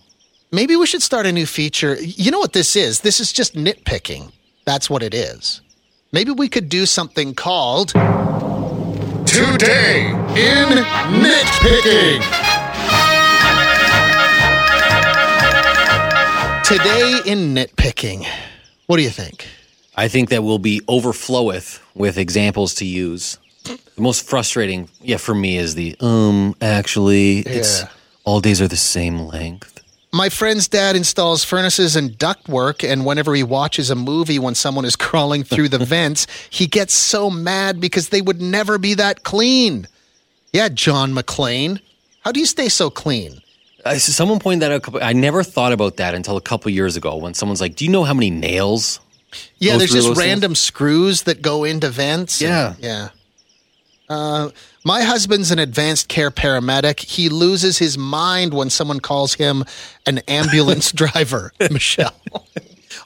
Maybe 0.50 0.76
we 0.76 0.86
should 0.86 1.02
start 1.02 1.26
a 1.26 1.32
new 1.32 1.44
feature. 1.44 1.96
You 2.00 2.30
know 2.30 2.38
what 2.38 2.54
this 2.54 2.74
is? 2.76 3.00
This 3.00 3.20
is 3.20 3.32
just 3.32 3.54
nitpicking. 3.54 4.32
That's 4.64 4.88
what 4.88 5.02
it 5.02 5.12
is. 5.12 5.60
Maybe 6.12 6.30
we 6.30 6.48
could 6.48 6.70
do 6.70 6.86
something 6.86 7.34
called 7.34 7.88
Today 9.26 10.06
in 10.08 10.68
Nitpicking. 11.20 12.22
Today 16.64 17.20
in 17.26 17.54
Nitpicking. 17.54 18.26
What 18.88 18.96
do 18.96 19.02
you 19.02 19.10
think? 19.10 19.46
I 19.96 20.08
think 20.08 20.30
that 20.30 20.42
will 20.42 20.58
be 20.58 20.80
overfloweth 20.88 21.80
with 21.94 22.16
examples 22.16 22.74
to 22.76 22.86
use. 22.86 23.36
The 23.64 23.78
most 24.00 24.26
frustrating, 24.26 24.88
yeah, 25.02 25.18
for 25.18 25.34
me 25.34 25.58
is 25.58 25.74
the 25.74 25.94
um. 26.00 26.54
Actually, 26.62 27.40
it's 27.40 27.80
Yeah. 27.80 27.88
all 28.24 28.40
days 28.40 28.62
are 28.62 28.68
the 28.68 28.76
same 28.78 29.18
length. 29.20 29.80
My 30.10 30.30
friend's 30.30 30.68
dad 30.68 30.96
installs 30.96 31.44
furnaces 31.44 31.96
and 31.96 32.12
ductwork, 32.18 32.82
and 32.82 33.04
whenever 33.04 33.34
he 33.34 33.42
watches 33.42 33.90
a 33.90 33.94
movie 33.94 34.38
when 34.38 34.54
someone 34.54 34.86
is 34.86 34.96
crawling 35.06 35.44
through 35.44 35.68
the 35.68 35.84
vents, 35.84 36.26
he 36.48 36.66
gets 36.66 36.94
so 36.94 37.28
mad 37.28 37.80
because 37.80 38.08
they 38.08 38.22
would 38.22 38.40
never 38.40 38.78
be 38.78 38.94
that 38.94 39.22
clean. 39.22 39.86
Yeah, 40.54 40.70
John 40.70 41.12
McClane. 41.12 41.80
How 42.24 42.32
do 42.32 42.40
you 42.40 42.46
stay 42.46 42.70
so 42.70 42.88
clean? 42.88 43.42
I, 43.88 43.96
someone 43.98 44.38
pointed 44.38 44.62
that 44.62 44.72
out. 44.72 44.76
A 44.76 44.80
couple, 44.80 45.02
I 45.02 45.12
never 45.12 45.42
thought 45.42 45.72
about 45.72 45.96
that 45.96 46.14
until 46.14 46.36
a 46.36 46.40
couple 46.40 46.70
years 46.70 46.96
ago 46.96 47.16
when 47.16 47.34
someone's 47.34 47.60
like, 47.60 47.76
"Do 47.76 47.84
you 47.84 47.90
know 47.90 48.04
how 48.04 48.14
many 48.14 48.30
nails?" 48.30 49.00
Yeah, 49.58 49.76
there's 49.76 49.90
just 49.92 50.06
those 50.08 50.16
things? 50.16 50.28
random 50.28 50.54
screws 50.54 51.22
that 51.24 51.42
go 51.42 51.64
into 51.64 51.90
vents. 51.90 52.40
and- 52.40 52.48
Yeah. 52.50 52.74
yeah. 52.80 53.08
Uh, 54.08 54.48
my 54.84 55.02
husband's 55.02 55.50
an 55.50 55.58
advanced 55.58 56.08
care 56.08 56.30
paramedic. 56.30 57.00
He 57.00 57.28
loses 57.28 57.76
his 57.76 57.98
mind 57.98 58.54
when 58.54 58.70
someone 58.70 59.00
calls 59.00 59.34
him 59.34 59.64
an 60.06 60.18
ambulance 60.28 60.92
driver, 61.02 61.52
Michelle. 61.70 62.14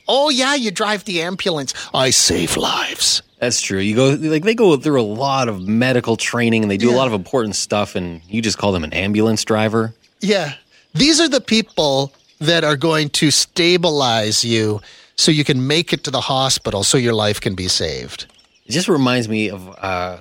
oh, 0.06 0.28
yeah, 0.30 0.54
you 0.54 0.70
drive 0.70 1.04
the 1.06 1.22
ambulance. 1.22 1.74
I 1.92 2.10
save 2.10 2.56
lives. 2.56 3.22
That's 3.40 3.60
true. 3.60 3.80
You 3.80 3.96
go 3.96 4.10
like 4.10 4.44
they 4.44 4.54
go 4.54 4.76
through 4.76 5.00
a 5.00 5.02
lot 5.02 5.48
of 5.48 5.60
medical 5.66 6.16
training 6.16 6.62
and 6.62 6.70
they 6.70 6.76
do 6.76 6.88
a 6.92 6.94
lot 6.94 7.08
of 7.08 7.12
important 7.14 7.56
stuff, 7.56 7.96
and 7.96 8.20
you 8.28 8.40
just 8.40 8.56
call 8.58 8.70
them 8.70 8.84
an 8.84 8.92
ambulance 8.92 9.44
driver. 9.44 9.92
Yeah. 10.20 10.52
These 10.94 11.20
are 11.20 11.28
the 11.28 11.40
people 11.40 12.12
that 12.40 12.64
are 12.64 12.76
going 12.76 13.08
to 13.10 13.30
stabilize 13.30 14.44
you 14.44 14.80
so 15.16 15.30
you 15.30 15.44
can 15.44 15.66
make 15.66 15.92
it 15.92 16.04
to 16.04 16.10
the 16.10 16.20
hospital 16.20 16.82
so 16.82 16.98
your 16.98 17.14
life 17.14 17.40
can 17.40 17.54
be 17.54 17.68
saved. 17.68 18.26
It 18.66 18.72
just 18.72 18.88
reminds 18.88 19.28
me 19.28 19.50
of 19.50 19.68
uh, 19.78 20.18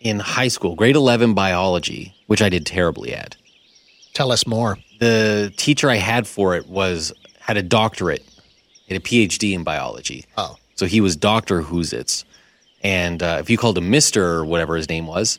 in 0.00 0.18
high 0.18 0.48
school, 0.48 0.74
grade 0.74 0.96
11 0.96 1.34
biology, 1.34 2.14
which 2.26 2.42
I 2.42 2.48
did 2.48 2.66
terribly 2.66 3.14
at. 3.14 3.36
Tell 4.14 4.30
us 4.30 4.46
more. 4.46 4.78
The 5.00 5.52
teacher 5.56 5.88
I 5.88 5.96
had 5.96 6.26
for 6.26 6.54
it 6.56 6.68
was 6.68 7.12
had 7.40 7.56
a 7.56 7.62
doctorate, 7.62 8.24
had 8.88 8.96
a 8.96 9.00
PhD 9.00 9.54
in 9.54 9.64
biology. 9.64 10.26
Oh. 10.36 10.56
So 10.76 10.86
he 10.86 11.00
was 11.00 11.16
Dr. 11.16 11.62
Who's 11.62 11.92
It's. 11.92 12.24
And 12.82 13.22
uh, 13.22 13.38
if 13.40 13.48
you 13.48 13.56
called 13.56 13.78
him 13.78 13.90
Mr. 13.90 14.16
or 14.16 14.44
whatever 14.44 14.76
his 14.76 14.88
name 14.88 15.06
was, 15.06 15.38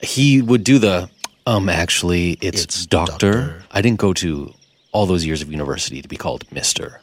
he 0.00 0.40
would 0.40 0.64
do 0.64 0.78
the, 0.78 1.10
um, 1.48 1.68
actually, 1.70 2.32
it's, 2.42 2.62
It's 2.64 2.86
doctor. 2.86 3.12
doctor. 3.12 3.62
I 3.70 3.80
didn't 3.80 3.98
go 3.98 4.12
to 4.14 4.52
all 4.92 5.06
those 5.06 5.24
years 5.24 5.40
of 5.40 5.50
university 5.50 6.02
to 6.02 6.08
be 6.08 6.16
called 6.16 6.46
Mr. 6.50 6.98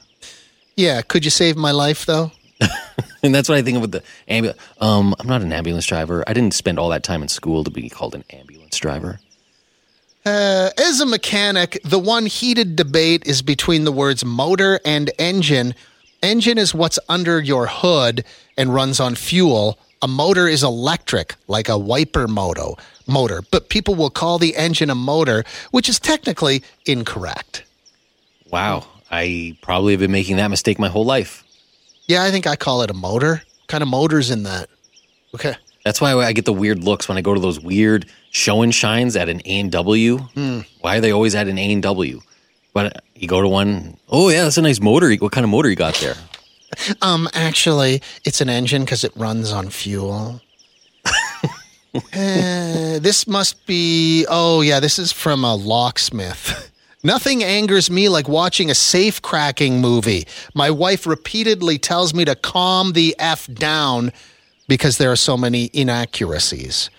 Yeah, 0.76 1.02
could 1.02 1.26
you 1.26 1.32
save 1.32 1.56
my 1.56 1.72
life 1.72 2.06
though? 2.06 2.32
And 3.24 3.34
that's 3.34 3.50
what 3.50 3.58
I 3.58 3.64
think 3.64 3.76
of 3.78 3.82
with 3.82 3.92
the 3.92 4.04
ambulance. 4.28 4.62
Um, 4.80 5.16
I'm 5.20 5.28
not 5.28 5.42
an 5.42 5.52
ambulance 5.52 5.88
driver. 5.88 6.24
I 6.28 6.34
didn't 6.34 6.54
spend 6.54 6.78
all 6.78 6.90
that 6.90 7.02
time 7.02 7.24
in 7.24 7.28
school 7.28 7.64
to 7.64 7.72
be 7.72 7.90
called 7.90 8.14
an 8.14 8.24
ambulance 8.30 8.78
driver. 8.78 9.20
Uh, 10.24 10.70
as 10.78 11.02
a 11.02 11.08
mechanic, 11.08 11.80
the 11.84 11.98
one 11.98 12.28
heated 12.28 12.76
debate 12.76 13.26
is 13.26 13.42
between 13.42 13.84
the 13.84 13.92
words 13.92 14.24
motor 14.24 14.80
and 14.86 15.12
engine. 15.18 15.74
Engine 16.22 16.60
is 16.60 16.72
what's 16.76 17.00
under 17.10 17.42
your 17.42 17.66
hood 17.66 18.24
and 18.58 18.76
runs 18.76 19.00
on 19.00 19.16
fuel. 19.16 19.80
A 20.04 20.08
motor 20.08 20.48
is 20.48 20.62
electric, 20.62 21.34
like 21.48 21.68
a 21.68 21.80
wiper 21.80 22.28
moto 22.28 22.78
motor, 23.08 23.42
but 23.52 23.70
people 23.70 23.96
will 23.96 24.10
call 24.10 24.38
the 24.40 24.56
engine 24.56 24.90
a 24.90 24.96
motor, 24.96 25.44
which 25.72 25.90
is 25.90 26.00
technically 26.00 26.64
incorrect. 26.86 27.64
Wow. 28.52 28.86
I 29.12 29.58
probably 29.62 29.94
have 29.94 30.00
been 30.00 30.12
making 30.12 30.38
that 30.38 30.50
mistake 30.50 30.80
my 30.80 30.88
whole 30.90 31.06
life. 31.06 31.44
Yeah, 32.08 32.24
I 32.24 32.32
think 32.32 32.48
I 32.48 32.56
call 32.56 32.82
it 32.82 32.90
a 32.90 32.94
motor. 32.94 33.42
kind 33.68 33.82
of 33.82 33.88
motors 33.88 34.30
in 34.32 34.44
that? 34.44 34.70
Okay. 35.34 35.56
That's 35.84 36.02
why 36.02 36.14
I 36.14 36.34
get 36.34 36.46
the 36.46 36.54
weird 36.54 36.84
looks 36.84 37.08
when 37.08 37.18
I 37.18 37.22
go 37.22 37.34
to 37.34 37.40
those 37.40 37.60
weird 37.60 38.08
show 38.32 38.62
and 38.62 38.74
shines 38.74 39.16
at 39.16 39.30
an 39.30 39.42
A 39.46 39.60
and 39.60 39.72
W. 39.72 40.18
Why 40.82 40.98
are 40.98 41.02
they 41.02 41.12
always 41.12 41.36
at 41.36 41.48
an 41.48 41.58
A 41.58 41.72
and 41.72 41.84
W? 41.84 42.22
But 42.74 43.04
you 43.16 43.28
go 43.28 43.42
to 43.42 43.48
one, 43.48 43.98
oh 44.10 44.30
yeah, 44.30 44.44
that's 44.44 44.58
a 44.58 44.62
nice 44.62 44.82
motor. 44.82 45.14
What 45.16 45.32
kind 45.32 45.44
of 45.44 45.50
motor 45.50 45.70
you 45.70 45.76
got 45.76 45.96
there? 45.96 46.16
Um, 47.02 47.30
actually, 47.34 48.02
it's 48.26 48.42
an 48.42 48.50
engine 48.50 48.84
because 48.84 49.06
it 49.06 49.14
runs 49.16 49.54
on 49.54 49.70
fuel. 49.70 50.42
Uh, 51.96 53.00
this 53.00 53.28
must 53.28 53.66
be. 53.66 54.26
Oh, 54.30 54.62
yeah, 54.62 54.80
this 54.80 55.00
is 55.00 55.12
from 55.12 55.44
a 55.44 55.56
locksmith. 55.56 56.72
Nothing 57.04 57.44
angers 57.44 57.92
me 57.92 58.10
like 58.10 58.28
watching 58.28 58.72
a 58.72 58.76
safe 58.76 59.22
cracking 59.22 59.80
movie. 59.80 60.26
My 60.56 60.72
wife 60.72 61.06
repeatedly 61.06 61.78
tells 61.78 62.14
me 62.14 62.26
to 62.26 62.36
calm 62.36 62.94
the 62.94 63.16
F 63.20 63.48
down 63.54 64.12
because 64.68 64.98
there 64.98 65.12
are 65.12 65.16
so 65.16 65.38
many 65.38 65.70
inaccuracies. 65.74 66.90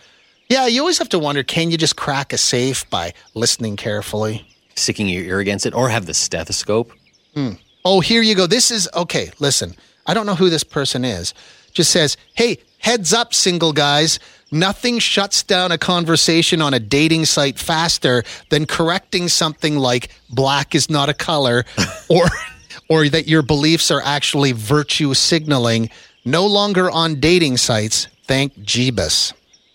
Yeah, 0.49 0.69
you 0.69 0.81
always 0.81 0.99
have 0.99 1.09
to 1.09 1.19
wonder 1.19 1.43
can 1.43 1.71
you 1.73 1.77
just 1.77 1.97
crack 1.97 2.33
a 2.33 2.39
safe 2.39 2.89
by 2.89 3.15
listening 3.35 3.77
carefully? 3.77 4.47
Sticking 4.77 5.09
your 5.09 5.25
ear 5.25 5.41
against 5.41 5.67
it, 5.67 5.75
or 5.75 5.89
have 5.89 6.07
the 6.07 6.15
stethoscope. 6.15 6.93
Oh, 7.85 8.01
here 8.01 8.23
you 8.23 8.35
go. 8.35 8.47
This 8.47 8.71
is 8.71 8.89
okay. 8.95 9.31
Listen, 9.41 9.75
I 10.07 10.15
don't 10.15 10.27
know 10.27 10.35
who 10.35 10.51
this 10.51 10.65
person 10.65 11.05
is. 11.05 11.35
Just 11.73 11.91
says, 11.91 12.17
hey, 12.35 12.59
heads 12.79 13.13
up, 13.13 13.35
single 13.35 13.73
guys. 13.73 14.19
Nothing 14.53 14.99
shuts 15.01 15.43
down 15.43 15.73
a 15.73 15.79
conversation 15.79 16.63
on 16.63 16.73
a 16.73 16.79
dating 16.79 17.25
site 17.25 17.59
faster 17.59 18.23
than 18.51 18.65
correcting 18.67 19.29
something 19.29 19.77
like 19.77 20.11
black 20.31 20.75
is 20.75 20.89
not 20.89 21.09
a 21.09 21.15
color 21.15 21.65
or 22.09 22.27
or 22.89 23.09
that 23.09 23.27
your 23.27 23.43
beliefs 23.43 23.91
are 23.91 24.01
actually 24.05 24.53
virtue 24.53 25.13
signaling. 25.15 25.91
No 26.25 26.47
longer 26.47 26.89
on 26.91 27.19
dating 27.19 27.57
sites. 27.57 28.07
Thank 28.25 28.57
Jeebus. 28.61 29.33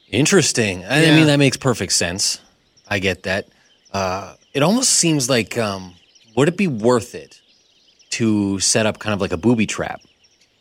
Interesting. 0.09 0.85
I 0.85 1.03
Yeah. 1.05 1.15
mean, 1.15 1.27
that 1.27 1.37
makes 1.37 1.57
perfect 1.57 1.91
sense. 1.93 2.39
I 2.87 2.99
get 2.99 3.23
that. 3.23 3.47
Uh, 3.93 4.35
it 4.53 4.63
almost 4.63 4.91
seems 4.91 5.29
like, 5.29 5.57
um, 5.57 5.95
would 6.35 6.47
it 6.47 6.57
be 6.57 6.67
worth 6.67 7.15
it 7.15 7.41
to 8.11 8.59
set 8.59 8.85
up 8.85 8.99
kind 8.99 9.13
of 9.13 9.21
like 9.21 9.31
a 9.31 9.37
booby 9.37 9.65
trap? 9.65 10.01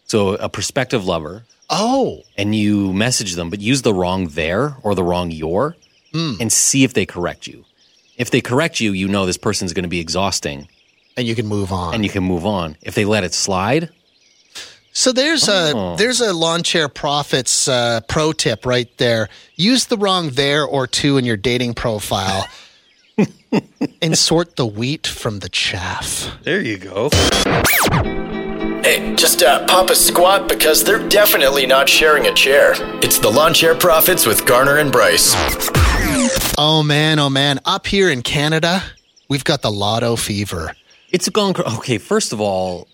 So 0.07 0.31
a 0.35 0.49
prospective 0.49 1.05
lover, 1.05 1.45
Oh, 1.71 2.23
and 2.37 2.55
you 2.55 2.93
message 2.93 3.35
them, 3.35 3.49
but 3.51 3.61
use 3.61 3.83
the 3.83 3.95
wrong 3.95 4.27
there 4.29 4.77
or 4.83 4.95
the 4.95 5.05
wrong 5.05 5.31
your, 5.31 5.77
and 6.13 6.53
see 6.53 6.83
if 6.85 6.93
they 6.95 7.07
correct 7.07 7.47
you. 7.47 7.65
If 8.17 8.31
they 8.31 8.41
correct 8.41 8.81
you, 8.81 8.93
you 8.93 9.07
know 9.09 9.25
this 9.27 9.37
person's 9.39 9.73
going 9.73 9.85
to 9.85 9.89
be 9.89 10.01
exhausting, 10.01 10.69
and 11.17 11.27
you 11.27 11.35
can 11.37 11.47
move 11.47 11.73
on. 11.73 11.95
and 11.95 12.05
you 12.05 12.11
can 12.11 12.25
move 12.25 12.45
on. 12.45 12.77
If 12.83 12.95
they 12.97 13.05
let 13.05 13.23
it 13.25 13.33
slide, 13.35 13.91
So 14.93 15.13
there's 15.13 15.49
Oh. 15.49 15.95
a 15.95 15.97
there's 15.97 16.21
a 16.21 16.33
lawn 16.33 16.65
chair 16.65 16.89
profits 16.89 17.69
uh, 17.69 18.01
pro 18.09 18.33
tip 18.33 18.67
right 18.67 18.89
there. 18.99 19.29
Use 19.55 19.87
the 19.87 19.97
wrong 19.97 20.31
there 20.31 20.65
or 20.65 20.89
two 20.89 21.17
in 21.17 21.25
your 21.25 21.37
dating 21.37 21.75
profile, 21.75 22.49
and 24.03 24.19
sort 24.19 24.57
the 24.57 24.67
wheat 24.67 25.07
from 25.07 25.39
the 25.39 25.49
chaff. 25.49 26.33
there 26.43 26.61
you 26.61 26.77
go. 26.79 27.09
Hey, 28.83 29.15
just 29.15 29.43
uh, 29.43 29.67
pop 29.67 29.91
a 29.91 29.95
squat 29.95 30.49
because 30.49 30.83
they're 30.85 31.07
definitely 31.09 31.67
not 31.67 31.89
sharing 31.89 32.27
a 32.27 32.35
chair. 32.35 32.73
It's 33.03 33.19
the 33.19 33.29
Lawn 33.31 33.53
Chair 33.53 33.75
Profits 33.75 34.27
with 34.27 34.47
Garner 34.47 34.79
and 34.79 34.91
Bryce. 34.91 35.35
Oh 36.59 36.83
man, 36.85 37.19
oh 37.19 37.29
man! 37.31 37.61
Up 37.65 37.87
here 37.87 38.11
in 38.11 38.23
Canada, 38.23 38.83
we've 39.29 39.45
got 39.45 39.63
the 39.63 39.71
lotto 39.71 40.17
fever. 40.17 40.75
It's 41.11 41.29
gone. 41.29 41.55
cr- 41.55 41.63
Okay, 41.79 41.99
first 41.99 42.33
of 42.33 42.41
all, 42.41 42.89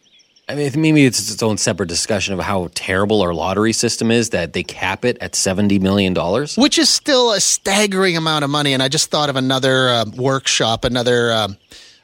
I 0.48 0.54
mean, 0.54 0.72
maybe 0.80 1.04
it's 1.04 1.30
its 1.32 1.42
own 1.42 1.56
separate 1.56 1.88
discussion 1.88 2.34
of 2.34 2.40
how 2.40 2.68
terrible 2.74 3.22
our 3.22 3.32
lottery 3.34 3.72
system 3.72 4.10
is 4.10 4.30
that 4.30 4.52
they 4.54 4.62
cap 4.62 5.04
it 5.04 5.18
at 5.20 5.32
$70 5.32 5.80
million. 5.80 6.14
which 6.56 6.78
is 6.78 6.88
still 6.88 7.32
a 7.32 7.40
staggering 7.40 8.16
amount 8.16 8.44
of 8.44 8.50
money. 8.50 8.72
And 8.72 8.82
I 8.82 8.88
just 8.88 9.10
thought 9.10 9.28
of 9.28 9.36
another 9.36 9.88
uh, 9.88 10.04
workshop, 10.16 10.84
another 10.84 11.32
um, 11.32 11.56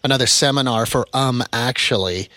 another 0.04 0.26
seminar 0.26 0.86
for 0.86 1.06
um 1.14 1.42
actually 1.52 2.28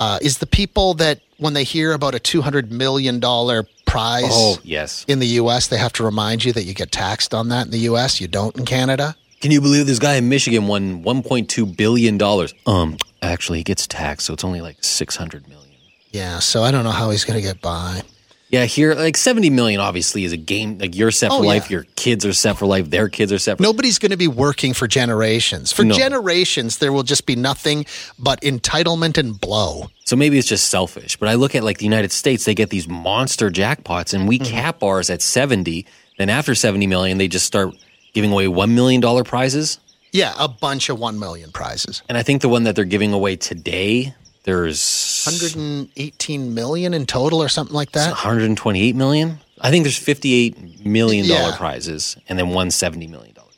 uh, 0.00 0.18
is 0.22 0.38
the 0.38 0.46
people 0.46 0.94
that 0.94 1.20
when 1.38 1.52
they 1.54 1.64
hear 1.64 1.92
about 1.92 2.14
a 2.14 2.18
two 2.18 2.42
hundred 2.42 2.70
million 2.72 3.20
dollar 3.20 3.66
prize 3.86 4.24
Oh, 4.26 4.58
yes. 4.64 5.04
in 5.08 5.18
the 5.20 5.26
U.S., 5.26 5.68
they 5.68 5.78
have 5.78 5.92
to 5.94 6.04
remind 6.04 6.44
you 6.44 6.52
that 6.52 6.64
you 6.64 6.74
get 6.74 6.90
taxed 6.92 7.32
on 7.34 7.48
that 7.50 7.66
in 7.66 7.70
the 7.72 7.78
U.S. 7.80 8.20
You 8.20 8.28
don't 8.28 8.56
in 8.58 8.64
Canada. 8.64 9.14
Can 9.40 9.50
you 9.50 9.60
believe 9.60 9.86
this 9.86 9.98
guy 9.98 10.14
in 10.14 10.28
Michigan 10.28 10.66
won 10.66 11.04
$1.2 11.04 11.76
billion? 11.76 12.20
Um, 12.66 12.96
actually, 13.22 13.58
he 13.58 13.64
gets 13.64 13.86
taxed, 13.86 14.26
so 14.26 14.32
it's 14.34 14.44
only 14.44 14.60
like 14.60 14.82
600 14.82 15.46
million. 15.48 15.62
Yeah, 16.10 16.38
so 16.38 16.62
I 16.62 16.70
don't 16.70 16.84
know 16.84 16.90
how 16.90 17.10
he's 17.10 17.24
going 17.24 17.38
to 17.38 17.46
get 17.46 17.60
by. 17.60 18.00
Yeah, 18.48 18.64
here, 18.64 18.94
like 18.94 19.16
70 19.16 19.50
million 19.50 19.80
obviously 19.80 20.22
is 20.24 20.32
a 20.32 20.36
game. 20.36 20.78
Like 20.78 20.94
you're 20.94 21.10
set 21.10 21.30
for 21.30 21.38
Oh, 21.38 21.40
life, 21.40 21.64
yeah. 21.64 21.76
your 21.76 21.86
kids 21.96 22.24
are 22.24 22.32
set 22.32 22.56
for 22.56 22.66
life, 22.66 22.90
their 22.90 23.08
kids 23.08 23.32
are 23.32 23.38
set 23.38 23.56
for 23.56 23.62
Nobody's 23.62 23.98
going 23.98 24.12
to 24.12 24.16
be 24.16 24.28
working 24.28 24.72
for 24.72 24.86
generations. 24.86 25.72
For 25.72 25.84
No. 25.84 25.94
generations, 25.96 26.78
there 26.78 26.92
will 26.92 27.02
just 27.02 27.26
be 27.26 27.34
nothing 27.34 27.86
but 28.18 28.40
entitlement 28.42 29.18
and 29.18 29.40
blow. 29.40 29.90
So 30.04 30.14
maybe 30.14 30.38
it's 30.38 30.46
just 30.46 30.68
selfish. 30.68 31.16
But 31.16 31.28
I 31.28 31.34
look 31.34 31.56
at 31.56 31.64
like 31.64 31.78
the 31.78 31.84
United 31.84 32.12
States, 32.12 32.44
they 32.44 32.54
get 32.54 32.70
these 32.70 32.86
monster 32.86 33.50
jackpots 33.50 34.14
and 34.14 34.28
we 34.28 34.38
mm-hmm. 34.38 34.52
cap 34.52 34.82
ours 34.82 35.10
at 35.10 35.22
70. 35.22 35.84
Then 36.18 36.30
after 36.30 36.54
70 36.54 36.86
million, 36.86 37.18
they 37.18 37.28
just 37.28 37.46
start 37.46 37.74
giving 38.14 38.30
away 38.30 38.46
$1 38.46 38.70
million 38.70 39.24
prizes. 39.24 39.80
Yeah, 40.12 40.34
a 40.38 40.48
bunch 40.48 40.88
of 40.88 40.98
one 40.98 41.18
million 41.18 41.50
prizes. 41.50 42.02
And 42.08 42.16
I 42.16 42.22
think 42.22 42.40
the 42.40 42.48
one 42.48 42.62
that 42.62 42.76
they're 42.76 42.84
giving 42.84 43.12
away 43.12 43.36
today, 43.36 44.14
there's 44.46 45.24
118 45.26 46.54
million 46.54 46.94
in 46.94 47.04
total 47.04 47.42
or 47.42 47.48
something 47.48 47.74
like 47.74 47.92
that. 47.92 48.08
128 48.10 48.94
million. 48.96 49.38
I 49.60 49.70
think 49.70 49.84
there's 49.84 49.98
58 49.98 50.86
million 50.86 51.28
dollar 51.28 51.50
Yeah. 51.50 51.56
prizes 51.56 52.16
and 52.28 52.38
then 52.38 52.50
one 52.50 52.70
70 52.70 53.06
million 53.08 53.34
dollar. 53.34 53.48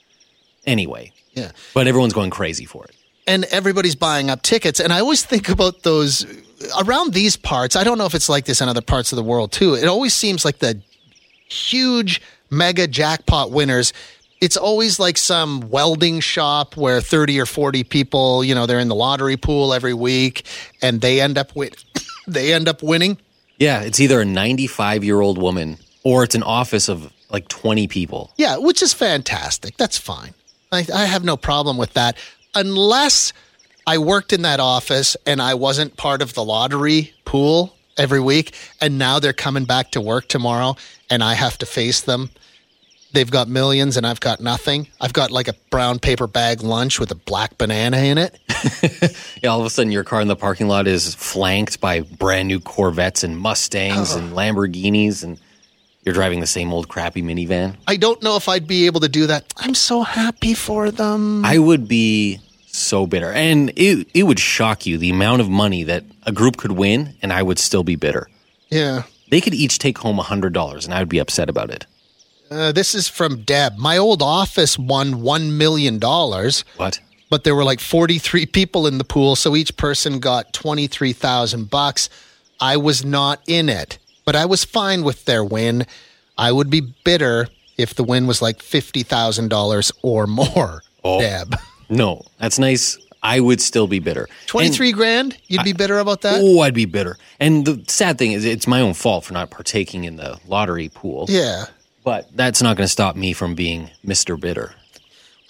Anyway, 0.67 1.13
Yeah. 1.35 1.53
but 1.75 1.87
everyone's 1.87 2.13
going 2.13 2.31
crazy 2.31 2.65
for 2.65 2.85
it. 2.85 2.95
And 3.27 3.45
everybody's 3.47 3.95
buying 3.95 4.31
up 4.31 4.43
tickets. 4.43 4.81
And 4.81 4.93
I 4.93 5.01
always 5.01 5.23
think 5.25 5.49
about 5.49 5.83
those 5.83 6.25
around 6.83 7.13
these 7.13 7.37
parts. 7.37 7.77
I 7.77 7.85
don't 7.85 7.99
know 7.99 8.07
if 8.07 8.15
it's 8.15 8.29
like 8.29 8.47
this 8.47 8.61
in 8.61 8.69
other 8.69 8.81
parts 8.81 9.13
of 9.13 9.17
the 9.17 9.23
world 9.23 9.53
too. 9.53 9.75
It 9.75 9.85
always 9.87 10.15
seems 10.15 10.45
like 10.45 10.59
the 10.61 10.81
huge 11.51 12.21
mega 12.51 12.87
jackpot 12.87 13.51
winners. 13.51 13.93
It's 14.41 14.57
always 14.57 15.01
like 15.01 15.19
some 15.19 15.69
welding 15.69 16.21
shop 16.21 16.77
where 16.77 17.01
30 17.01 17.41
or 17.41 17.47
40 17.47 17.85
people, 17.85 18.45
you 18.45 18.55
know, 18.55 18.67
they're 18.67 18.79
in 18.79 18.89
the 18.89 18.95
lottery 18.95 19.37
pool 19.37 19.75
every 19.75 19.95
week 19.95 20.47
and 20.81 21.01
they 21.01 21.21
end 21.21 21.39
up 21.39 21.55
with 21.57 21.75
they 22.27 22.53
end 22.53 22.69
up 22.69 22.83
winning. 22.83 23.19
Yeah, 23.59 23.81
it's 23.83 23.99
either 23.99 24.21
a 24.21 24.25
95 24.25 25.03
year 25.03 25.21
old 25.21 25.39
woman 25.39 25.79
or 26.05 26.23
it's 26.23 26.35
an 26.35 26.45
office 26.45 26.89
of 26.89 27.13
like 27.31 27.49
20 27.49 27.89
people. 27.89 28.33
Yeah, 28.37 28.57
which 28.57 28.83
is 28.83 28.95
fantastic. 28.95 29.77
That's 29.77 29.99
fine. 29.99 30.35
I, 30.71 30.87
I 30.95 31.05
have 31.07 31.25
no 31.25 31.37
problem 31.37 31.77
with 31.77 31.95
that. 31.95 32.17
Unless 32.55 33.33
I 33.87 33.99
worked 33.99 34.33
in 34.33 34.43
that 34.43 34.61
office 34.61 35.17
and 35.27 35.41
I 35.43 35.55
wasn't 35.55 35.97
part 35.97 36.23
of 36.23 36.35
the 36.35 36.45
lottery 36.45 37.13
pool 37.25 37.75
every 37.97 38.21
week, 38.21 38.55
and 38.81 38.97
now 38.99 39.19
they're 39.19 39.33
coming 39.33 39.65
back 39.65 39.91
to 39.93 40.01
work 40.01 40.29
tomorrow 40.29 40.77
and 41.11 41.23
I 41.23 41.35
have 41.35 41.59
to 41.59 41.67
face 41.67 42.01
them. 42.01 42.31
They've 43.19 43.29
got 43.29 43.49
millions 43.49 43.97
and 43.97 44.07
I've 44.07 44.21
got 44.21 44.41
nothing. 44.41 44.87
I've 45.01 45.13
got 45.13 45.33
like 45.33 45.49
a 45.49 45.55
brown 45.71 45.99
paper 45.99 46.29
bag 46.29 46.63
lunch 46.63 47.01
with 47.01 47.11
a 47.11 47.17
black 47.17 47.59
banana 47.59 47.97
in 47.97 48.17
it. 48.17 48.39
Yeah, 49.43 49.51
all 49.51 49.59
of 49.59 49.67
a 49.67 49.71
sudden 49.71 49.91
your 49.91 50.05
car 50.05 50.21
in 50.21 50.29
the 50.29 50.37
parking 50.37 50.69
lot 50.69 50.87
is 50.87 51.17
flanked 51.17 51.81
by 51.81 52.03
brand 52.03 52.47
new 52.47 52.61
Corvettes 52.61 53.25
and 53.25 53.37
Mustangs 53.37 54.13
and 54.15 54.33
Lamborghinis 54.37 55.25
and 55.25 55.41
You're 56.05 56.15
driving 56.15 56.39
the 56.39 56.47
same 56.47 56.73
old 56.73 56.89
crappy 56.89 57.23
minivan. 57.23 57.75
I 57.89 57.97
don't 57.97 58.23
know 58.23 58.37
if 58.37 58.49
I'd 58.49 58.69
be 58.69 58.87
able 58.87 59.01
to 59.01 59.09
do 59.09 59.27
that. 59.27 59.53
I'm 59.57 59.75
so 59.75 60.03
happy 60.05 60.55
for 60.55 60.93
them. 60.93 61.45
I 61.45 61.59
would 61.59 61.89
be 61.89 62.39
so 62.69 63.09
bitter. 63.09 63.33
And 63.33 63.73
it, 63.75 64.07
it 64.15 64.23
would 64.23 64.39
shock 64.39 64.87
you 64.87 64.97
the 64.97 65.11
amount 65.11 65.41
of 65.41 65.49
money 65.51 65.83
that 65.85 66.05
a 66.25 66.31
group 66.31 66.57
could 66.57 66.73
win, 66.73 67.17
and 67.21 67.33
I 67.33 67.43
would 67.43 67.59
still 67.59 67.83
be 67.83 67.97
bitter. 67.97 68.29
yeah. 68.71 69.03
They 69.31 69.41
could 69.43 69.55
each 69.55 69.79
take 69.79 69.99
home 69.99 70.19
$100, 70.19 70.85
and 70.85 70.95
I 70.95 71.01
would 71.01 71.09
be 71.09 71.19
upset 71.19 71.51
about 71.51 71.69
it. 71.71 71.85
Uh, 72.51 72.73
this 72.73 72.95
is 72.95 73.09
from 73.09 73.43
Deb. 73.43 73.77
My 73.77 73.99
old 73.99 74.23
office 74.23 74.79
won 74.79 75.15
$1 75.17 75.53
million, 75.53 76.01
What? 76.01 77.01
but 77.29 77.45
there 77.45 77.55
were 77.55 77.65
like 77.65 77.81
43 77.81 78.47
people 78.59 78.87
in 78.87 78.99
the 78.99 79.05
pool, 79.05 79.37
so 79.37 79.55
each 79.55 79.77
person 79.77 80.19
got 80.19 80.53
23,000 80.53 81.69
bucks. 81.69 82.09
I 82.61 82.77
was 82.77 83.05
not 83.05 83.41
in 83.47 83.69
it, 83.69 83.99
but 84.25 84.35
I 84.35 84.47
was 84.47 84.65
fine 84.65 85.03
with 85.05 85.25
their 85.27 85.45
win. 85.45 85.87
I 86.37 86.53
would 86.53 86.71
be 86.71 86.81
bitter 87.05 87.49
if 87.77 87.95
the 87.95 88.03
win 88.05 88.27
was 88.27 88.41
like 88.43 88.59
$50,000 88.61 89.93
or 90.03 90.27
more. 90.27 90.83
Oh. 91.05 91.21
Deb. 91.21 91.55
No, 91.91 92.21
that's 92.39 92.59
nice. 92.59 92.99
I 93.23 93.41
would 93.41 93.63
still 93.63 93.87
be 93.87 93.99
bitter. 93.99 94.29
23 94.45 94.93
grand? 94.93 95.39
You'd 95.47 95.65
be 95.65 95.73
bitter 95.73 95.99
about 96.01 96.21
that? 96.21 96.39
Oh, 96.39 96.61
I'd 96.61 96.75
be 96.75 96.85
bitter. 96.85 97.17
And 97.41 97.65
the 97.65 97.83
sad 97.89 98.19
thing 98.19 98.33
is, 98.33 98.45
it's 98.45 98.67
my 98.67 98.83
own 98.83 98.93
fault 98.93 99.25
for 99.25 99.33
not 99.33 99.49
partaking 99.49 100.05
in 100.05 100.17
the 100.17 100.39
lottery 100.47 100.91
pool. 100.91 101.25
Yeah. 101.31 101.65
But 102.09 102.35
that's 102.35 102.63
not 102.63 102.79
going 102.79 102.87
to 102.87 102.91
stop 102.91 103.17
me 103.17 103.35
from 103.35 103.55
being 103.55 103.91
Mr. 104.03 104.41
Bitter. 104.41 104.73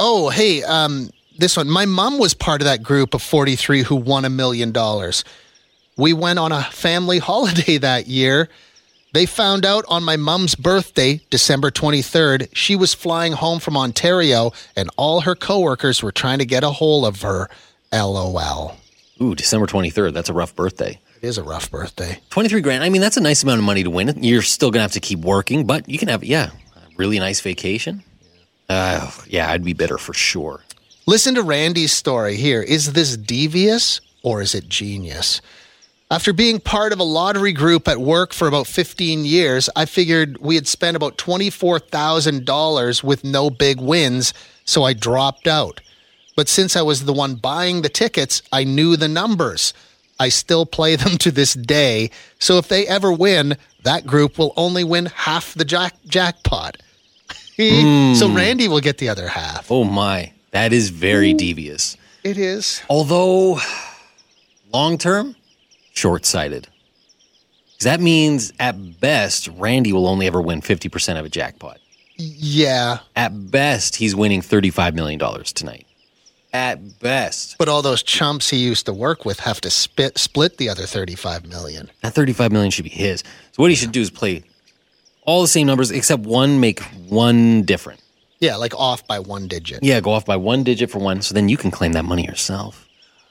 Oh, 0.00 0.28
hey, 0.28 0.64
um, 0.64 1.10
this 1.38 1.56
one. 1.56 1.70
My 1.70 1.86
mom 1.86 2.18
was 2.18 2.34
part 2.34 2.60
of 2.60 2.64
that 2.64 2.82
group 2.82 3.14
of 3.14 3.22
43 3.22 3.84
who 3.84 3.94
won 3.94 4.24
a 4.24 4.28
million 4.28 4.72
dollars. 4.72 5.22
We 5.96 6.12
went 6.12 6.40
on 6.40 6.50
a 6.50 6.64
family 6.64 7.18
holiday 7.30 7.78
that 7.78 8.08
year. 8.08 8.48
They 9.12 9.24
found 9.24 9.64
out 9.64 9.84
on 9.86 10.02
my 10.02 10.16
mom's 10.16 10.56
birthday, 10.56 11.20
December 11.30 11.70
23rd, 11.70 12.48
she 12.54 12.74
was 12.74 12.92
flying 12.92 13.34
home 13.34 13.60
from 13.60 13.76
Ontario 13.76 14.50
and 14.74 14.90
all 14.96 15.20
her 15.20 15.36
coworkers 15.36 16.02
were 16.02 16.10
trying 16.10 16.40
to 16.40 16.44
get 16.44 16.64
a 16.64 16.70
hold 16.70 17.04
of 17.04 17.22
her. 17.22 17.48
LOL. 17.92 18.76
Ooh, 19.22 19.36
December 19.36 19.68
23rd. 19.68 20.12
That's 20.12 20.28
a 20.28 20.34
rough 20.34 20.56
birthday. 20.56 20.98
It 21.20 21.26
is 21.26 21.36
a 21.36 21.42
rough 21.42 21.68
birthday. 21.68 22.20
23 22.30 22.60
grand. 22.60 22.84
I 22.84 22.90
mean, 22.90 23.00
that's 23.00 23.16
a 23.16 23.20
nice 23.20 23.42
amount 23.42 23.58
of 23.58 23.64
money 23.64 23.82
to 23.82 23.90
win. 23.90 24.22
You're 24.22 24.42
still 24.42 24.70
going 24.70 24.78
to 24.78 24.82
have 24.82 24.92
to 24.92 25.00
keep 25.00 25.18
working, 25.18 25.66
but 25.66 25.88
you 25.88 25.98
can 25.98 26.06
have, 26.06 26.22
yeah, 26.22 26.50
a 26.76 26.80
really 26.96 27.18
nice 27.18 27.40
vacation. 27.40 28.04
Uh, 28.68 29.10
yeah, 29.26 29.50
I'd 29.50 29.64
be 29.64 29.72
bitter 29.72 29.98
for 29.98 30.14
sure. 30.14 30.62
Listen 31.06 31.34
to 31.34 31.42
Randy's 31.42 31.92
story 31.92 32.36
here. 32.36 32.62
Is 32.62 32.92
this 32.92 33.16
devious 33.16 34.00
or 34.22 34.40
is 34.42 34.54
it 34.54 34.68
genius? 34.68 35.40
After 36.08 36.32
being 36.32 36.60
part 36.60 36.92
of 36.92 37.00
a 37.00 37.04
lottery 37.04 37.52
group 37.52 37.88
at 37.88 37.98
work 37.98 38.32
for 38.32 38.46
about 38.46 38.68
15 38.68 39.24
years, 39.24 39.68
I 39.74 39.86
figured 39.86 40.38
we 40.38 40.54
had 40.54 40.68
spent 40.68 40.96
about 40.96 41.18
$24,000 41.18 43.02
with 43.02 43.24
no 43.24 43.50
big 43.50 43.80
wins, 43.80 44.32
so 44.64 44.84
I 44.84 44.92
dropped 44.92 45.48
out. 45.48 45.80
But 46.36 46.48
since 46.48 46.76
I 46.76 46.82
was 46.82 47.04
the 47.04 47.12
one 47.12 47.34
buying 47.34 47.82
the 47.82 47.88
tickets, 47.88 48.40
I 48.52 48.62
knew 48.62 48.96
the 48.96 49.08
numbers. 49.08 49.74
I 50.18 50.28
still 50.30 50.66
play 50.66 50.96
them 50.96 51.18
to 51.18 51.30
this 51.30 51.54
day, 51.54 52.10
so 52.38 52.58
if 52.58 52.68
they 52.68 52.86
ever 52.86 53.12
win, 53.12 53.56
that 53.84 54.06
group 54.06 54.38
will 54.38 54.52
only 54.56 54.84
win 54.84 55.06
half 55.06 55.54
the 55.54 55.64
jack- 55.64 55.96
jackpot. 56.06 56.76
So 57.58 58.28
hmm. 58.28 58.36
Randy 58.36 58.68
will 58.68 58.78
get 58.78 58.98
the 58.98 59.08
other 59.08 59.26
half. 59.26 59.68
Oh 59.68 59.82
my, 59.82 60.32
that 60.52 60.72
is 60.72 60.90
very 60.90 61.34
devious. 61.34 61.96
It 62.22 62.38
is. 62.38 62.80
Although, 62.88 63.58
long 64.72 64.96
term, 64.96 65.34
short 65.92 66.24
sighted. 66.24 66.68
That 67.80 68.00
means 68.00 68.52
at 68.60 69.00
best, 69.00 69.48
Randy 69.48 69.92
will 69.92 70.06
only 70.06 70.28
ever 70.28 70.40
win 70.40 70.60
50% 70.60 71.18
of 71.18 71.24
a 71.24 71.28
jackpot. 71.28 71.80
Yeah. 72.16 72.98
At 73.16 73.50
best, 73.50 73.96
he's 73.96 74.14
winning 74.14 74.40
$35 74.40 74.94
million 74.94 75.18
tonight. 75.44 75.86
At 76.52 76.98
best. 77.00 77.58
But 77.58 77.68
all 77.68 77.82
those 77.82 78.02
chumps 78.02 78.48
he 78.48 78.56
used 78.56 78.86
to 78.86 78.92
work 78.92 79.24
with 79.24 79.40
have 79.40 79.60
to 79.60 79.70
spit, 79.70 80.16
split 80.16 80.56
the 80.56 80.70
other 80.70 80.86
35 80.86 81.46
million. 81.46 81.90
That 82.02 82.14
35 82.14 82.52
million 82.52 82.70
should 82.70 82.84
be 82.84 82.90
his. 82.90 83.20
So 83.52 83.62
what 83.62 83.70
he 83.70 83.76
should 83.76 83.92
do 83.92 84.00
is 84.00 84.10
play 84.10 84.44
all 85.26 85.42
the 85.42 85.48
same 85.48 85.66
numbers 85.66 85.90
except 85.90 86.22
one 86.22 86.58
make 86.58 86.80
one 87.08 87.62
different. 87.62 88.00
Yeah, 88.40 88.56
like 88.56 88.74
off 88.74 89.06
by 89.06 89.18
one 89.18 89.46
digit. 89.46 89.82
Yeah, 89.82 90.00
go 90.00 90.12
off 90.12 90.24
by 90.24 90.36
one 90.36 90.64
digit 90.64 90.90
for 90.90 91.00
one 91.00 91.20
so 91.20 91.34
then 91.34 91.50
you 91.50 91.58
can 91.58 91.70
claim 91.70 91.92
that 91.92 92.04
money 92.04 92.24
yourself. 92.24 92.88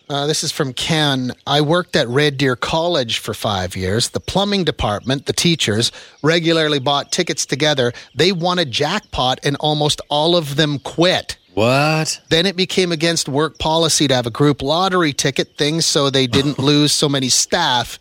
Uh, 0.09 0.25
this 0.25 0.41
is 0.43 0.51
from 0.53 0.71
Ken. 0.71 1.33
I 1.45 1.59
worked 1.59 1.95
at 1.95 2.07
Red 2.07 2.37
Deer 2.37 2.55
College 2.55 3.17
for 3.17 3.33
five 3.33 3.75
years. 3.75 4.09
The 4.09 4.21
plumbing 4.21 4.63
department, 4.63 5.25
the 5.25 5.33
teachers, 5.33 5.91
regularly 6.21 6.79
bought 6.79 7.11
tickets 7.11 7.45
together. 7.45 7.91
They 8.15 8.31
won 8.31 8.57
a 8.57 8.63
jackpot 8.63 9.39
and 9.43 9.57
almost 9.59 9.99
all 10.07 10.37
of 10.37 10.55
them 10.55 10.79
quit. 10.79 11.37
What? 11.57 12.21
Then 12.29 12.45
it 12.45 12.55
became 12.55 12.91
against 12.91 13.27
work 13.27 13.57
policy 13.57 14.07
to 14.07 14.13
have 14.13 14.27
a 14.27 14.29
group 14.29 14.61
lottery 14.61 15.11
ticket 15.11 15.57
thing 15.57 15.81
so 15.81 16.11
they 16.11 16.27
didn't 16.27 16.59
lose 16.71 16.91
so 16.91 17.09
many 17.09 17.29
staff. 17.29 17.97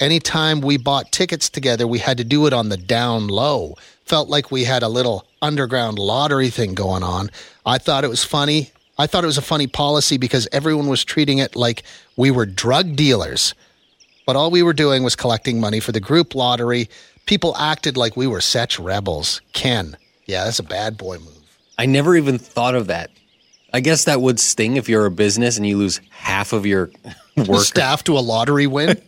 Anytime 0.00 0.62
we 0.62 0.78
bought 0.78 1.12
tickets 1.12 1.50
together, 1.50 1.86
we 1.86 1.98
had 1.98 2.16
to 2.16 2.24
do 2.24 2.46
it 2.46 2.54
on 2.54 2.70
the 2.70 2.78
down 2.78 3.28
low. 3.28 3.76
Felt 4.06 4.30
like 4.30 4.50
we 4.50 4.64
had 4.64 4.82
a 4.82 4.88
little 4.88 5.26
underground 5.42 5.98
lottery 5.98 6.48
thing 6.48 6.72
going 6.72 7.02
on. 7.02 7.30
I 7.66 7.76
thought 7.76 8.02
it 8.02 8.08
was 8.08 8.24
funny. 8.24 8.70
I 8.96 9.06
thought 9.06 9.24
it 9.24 9.26
was 9.26 9.36
a 9.36 9.42
funny 9.42 9.66
policy 9.66 10.16
because 10.16 10.48
everyone 10.50 10.86
was 10.86 11.04
treating 11.04 11.36
it 11.36 11.54
like 11.54 11.82
we 12.16 12.30
were 12.30 12.46
drug 12.46 12.96
dealers. 12.96 13.52
But 14.24 14.36
all 14.36 14.50
we 14.50 14.62
were 14.62 14.72
doing 14.72 15.02
was 15.02 15.16
collecting 15.16 15.60
money 15.60 15.80
for 15.80 15.92
the 15.92 16.00
group 16.00 16.34
lottery. 16.34 16.88
People 17.26 17.54
acted 17.58 17.98
like 17.98 18.16
we 18.16 18.26
were 18.26 18.40
such 18.40 18.78
rebels. 18.78 19.42
Ken, 19.52 19.98
yeah, 20.24 20.44
that's 20.44 20.60
a 20.60 20.62
bad 20.62 20.96
boy 20.96 21.18
move. 21.18 21.35
I 21.78 21.86
never 21.86 22.16
even 22.16 22.38
thought 22.38 22.74
of 22.74 22.86
that. 22.88 23.10
I 23.72 23.80
guess 23.80 24.04
that 24.04 24.20
would 24.20 24.40
sting 24.40 24.76
if 24.76 24.88
you're 24.88 25.06
a 25.06 25.10
business 25.10 25.56
and 25.56 25.66
you 25.66 25.76
lose 25.76 26.00
half 26.10 26.52
of 26.52 26.64
your 26.64 26.90
work. 27.36 27.64
Staff 27.64 28.04
to 28.04 28.16
a 28.16 28.20
lottery 28.20 28.66
win. 28.66 29.00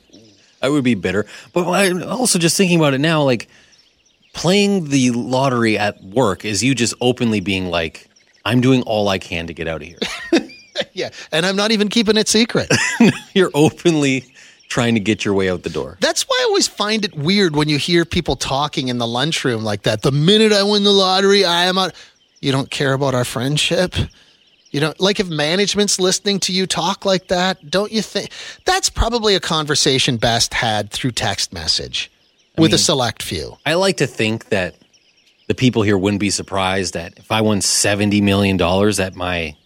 I 0.62 0.68
would 0.68 0.84
be 0.84 0.94
bitter. 0.94 1.26
But 1.52 1.68
I'm 1.68 2.02
also 2.02 2.38
just 2.38 2.56
thinking 2.56 2.78
about 2.78 2.94
it 2.94 2.98
now, 2.98 3.22
like 3.22 3.48
playing 4.32 4.90
the 4.90 5.10
lottery 5.10 5.78
at 5.78 6.02
work 6.02 6.44
is 6.44 6.62
you 6.62 6.74
just 6.74 6.94
openly 7.00 7.40
being 7.40 7.66
like, 7.70 8.08
I'm 8.44 8.60
doing 8.60 8.82
all 8.82 9.08
I 9.08 9.18
can 9.18 9.48
to 9.48 9.54
get 9.54 9.66
out 9.66 9.82
of 9.82 9.88
here. 9.88 9.98
yeah, 10.92 11.10
and 11.32 11.44
I'm 11.44 11.56
not 11.56 11.72
even 11.72 11.88
keeping 11.88 12.16
it 12.16 12.28
secret. 12.28 12.70
You're 13.34 13.50
openly 13.54 14.24
trying 14.68 14.94
to 14.94 15.00
get 15.00 15.24
your 15.24 15.34
way 15.34 15.50
out 15.50 15.62
the 15.62 15.70
door. 15.70 15.96
That's 16.00 16.22
why 16.22 16.38
I 16.40 16.44
always 16.44 16.68
find 16.68 17.04
it 17.04 17.14
weird 17.14 17.54
when 17.56 17.68
you 17.68 17.78
hear 17.78 18.04
people 18.04 18.36
talking 18.36 18.88
in 18.88 18.98
the 18.98 19.06
lunchroom 19.06 19.64
like 19.64 19.82
that. 19.82 20.02
The 20.02 20.12
minute 20.12 20.52
I 20.52 20.62
win 20.62 20.84
the 20.84 20.92
lottery, 20.92 21.44
I 21.44 21.64
am 21.64 21.78
out. 21.78 21.94
You 22.40 22.52
don't 22.52 22.70
care 22.70 22.92
about 22.92 23.14
our 23.14 23.24
friendship. 23.24 23.94
You 24.70 24.80
know, 24.80 24.92
like 24.98 25.20
if 25.20 25.28
management's 25.28 25.98
listening 25.98 26.40
to 26.40 26.52
you 26.52 26.66
talk 26.66 27.04
like 27.04 27.28
that, 27.28 27.70
don't 27.70 27.92
you 27.92 28.02
think 28.02 28.30
that's 28.64 28.90
probably 28.90 29.34
a 29.34 29.40
conversation 29.40 30.16
best 30.16 30.52
had 30.52 30.90
through 30.90 31.12
text 31.12 31.52
message 31.52 32.10
with 32.58 32.74
a 32.74 32.78
select 32.78 33.22
few? 33.22 33.56
I 33.64 33.74
like 33.74 33.98
to 33.98 34.06
think 34.06 34.50
that 34.50 34.74
the 35.46 35.54
people 35.54 35.82
here 35.82 35.96
wouldn't 35.96 36.20
be 36.20 36.30
surprised 36.30 36.94
that 36.94 37.18
if 37.18 37.30
I 37.30 37.40
won 37.40 37.60
$70 37.60 38.22
million, 38.22 38.56
that 38.56 39.12
my, 39.14 39.56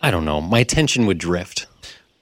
I 0.00 0.10
don't 0.10 0.24
know, 0.24 0.40
my 0.40 0.60
attention 0.60 1.06
would 1.06 1.18
drift. 1.18 1.66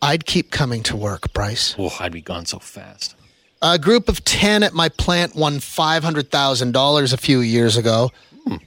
I'd 0.02 0.26
keep 0.26 0.50
coming 0.50 0.82
to 0.84 0.96
work, 0.96 1.32
Bryce. 1.32 1.74
Oh, 1.78 1.94
I'd 2.00 2.12
be 2.12 2.20
gone 2.20 2.46
so 2.46 2.58
fast. 2.58 3.14
A 3.62 3.78
group 3.78 4.08
of 4.08 4.24
10 4.24 4.62
at 4.62 4.74
my 4.74 4.88
plant 4.88 5.34
won 5.34 5.54
$500,000 5.54 7.12
a 7.12 7.16
few 7.16 7.40
years 7.40 7.76
ago. 7.76 8.10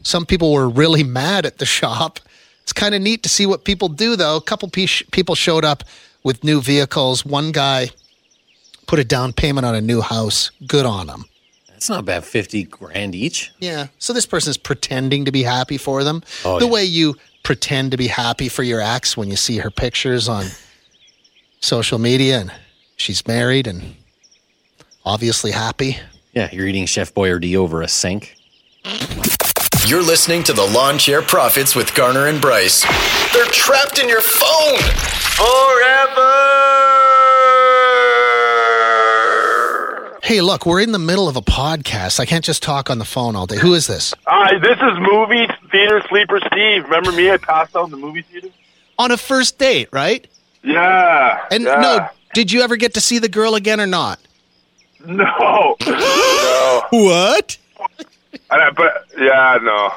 Some 0.04 0.26
people 0.26 0.52
were 0.52 0.68
really 0.68 1.04
mad 1.04 1.46
at 1.46 1.58
the 1.60 1.66
shop. 1.66 2.20
It's 2.64 2.74
kind 2.74 2.94
of 2.94 3.02
neat 3.02 3.24
to 3.24 3.30
see 3.30 3.46
what 3.46 3.64
people 3.64 3.88
do, 3.88 4.16
though. 4.16 4.36
A 4.36 4.42
couple 4.42 4.70
pe- 4.70 4.88
people 5.12 5.36
showed 5.36 5.64
up 5.64 5.84
with 6.24 6.44
new 6.44 6.60
vehicles. 6.62 7.26
One 7.26 7.52
guy 7.52 7.92
put 8.88 9.00
a 9.00 9.06
down 9.06 9.32
payment 9.32 9.66
on 9.66 9.76
a 9.76 9.82
new 9.82 10.02
house. 10.02 10.52
Good 10.68 10.86
on 10.86 11.08
him. 11.08 11.26
That's 11.70 11.88
not 11.90 12.04
bad. 12.04 12.26
50 12.26 12.66
grand 12.66 13.16
each. 13.16 13.54
Yeah. 13.60 13.88
So 14.00 14.12
this 14.12 14.26
person's 14.26 14.58
pretending 14.58 15.24
to 15.26 15.32
be 15.32 15.44
happy 15.44 15.78
for 15.78 16.04
them. 16.04 16.24
Oh, 16.44 16.60
the 16.60 16.66
yeah. 16.66 16.72
way 16.72 16.84
you 16.84 17.16
pretend 17.44 17.92
to 17.92 17.98
be 17.98 18.08
happy 18.08 18.50
for 18.50 18.64
your 18.64 18.82
ex 18.82 19.16
when 19.16 19.30
you 19.30 19.38
see 19.38 19.58
her 19.60 19.72
pictures 19.72 20.28
on 20.28 20.46
social 21.60 22.00
media 22.00 22.40
and 22.40 22.52
she's 22.96 23.28
married 23.28 23.68
and 23.68 23.96
obviously 25.06 25.52
happy. 25.52 25.98
Yeah, 26.34 26.50
you're 26.52 26.68
eating 26.68 26.86
Chef 26.86 27.14
Boyardee 27.14 27.56
over 27.56 27.82
a 27.82 27.88
sink. 27.88 28.36
You're 29.86 30.04
listening 30.04 30.44
to 30.44 30.54
the 30.54 30.66
Lawn 30.66 30.98
Chair 30.98 31.22
Profits 31.22 31.76
with 31.76 31.94
Garner 31.96 32.28
and 32.28 32.42
Bryce. 32.42 32.84
They're 33.34 33.46
trapped 33.46 34.00
in 34.00 34.08
your 34.08 34.22
phone 34.22 34.78
forever. 35.36 36.36
Hey, 40.22 40.42
look, 40.42 40.68
we're 40.68 40.82
in 40.82 40.92
the 40.92 41.00
middle 41.00 41.28
of 41.28 41.38
a 41.38 41.42
podcast. 41.42 42.20
I 42.20 42.26
can't 42.26 42.46
just 42.46 42.62
talk 42.62 42.92
on 42.92 43.00
the 43.00 43.06
phone 43.06 43.36
all 43.36 43.48
day. 43.48 43.58
Who 43.58 43.74
is 43.74 43.88
this? 43.88 44.14
Hi, 44.28 44.60
this 44.60 44.78
is 44.78 45.00
movie 45.00 45.48
theater 45.72 46.04
sleeper 46.08 46.40
Steve. 46.52 46.84
Remember 46.84 47.12
me? 47.12 47.32
I 47.32 47.38
passed 47.38 47.76
out 47.76 47.86
in 47.86 47.92
the 47.92 47.98
movie 47.98 48.22
theater. 48.22 48.50
On 49.00 49.10
a 49.10 49.18
first 49.18 49.58
date, 49.58 49.90
right? 49.92 50.28
Yeah. 50.64 51.46
And 51.52 51.64
yeah. 51.64 51.80
no, 51.80 52.08
did 52.34 52.52
you 52.52 52.62
ever 52.62 52.76
get 52.76 52.94
to 52.96 53.02
see 53.02 53.20
the 53.20 53.30
girl 53.30 53.56
again 53.56 53.80
or 53.80 53.88
not? 53.88 54.20
no, 55.06 55.76
no. 55.88 56.84
What? 56.92 57.58
I, 58.52 58.70
but 58.72 59.06
yeah, 59.18 59.58
no. 59.62 59.94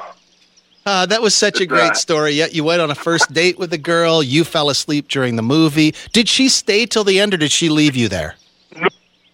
Uh, 0.85 1.05
that 1.05 1.21
was 1.21 1.33
such 1.33 1.61
a 1.61 1.65
great 1.65 1.95
story. 1.95 2.31
Yet 2.31 2.53
you 2.53 2.63
went 2.63 2.81
on 2.81 2.91
a 2.91 2.95
first 2.95 3.31
date 3.33 3.57
with 3.57 3.71
a 3.73 3.77
girl. 3.77 4.21
You 4.21 4.43
fell 4.43 4.69
asleep 4.69 5.07
during 5.07 5.35
the 5.37 5.41
movie. 5.41 5.93
Did 6.11 6.27
she 6.27 6.49
stay 6.49 6.85
till 6.85 7.03
the 7.05 7.19
end, 7.21 7.33
or 7.33 7.37
did 7.37 7.51
she 7.51 7.69
leave 7.69 7.95
you 7.95 8.09
there? 8.09 8.35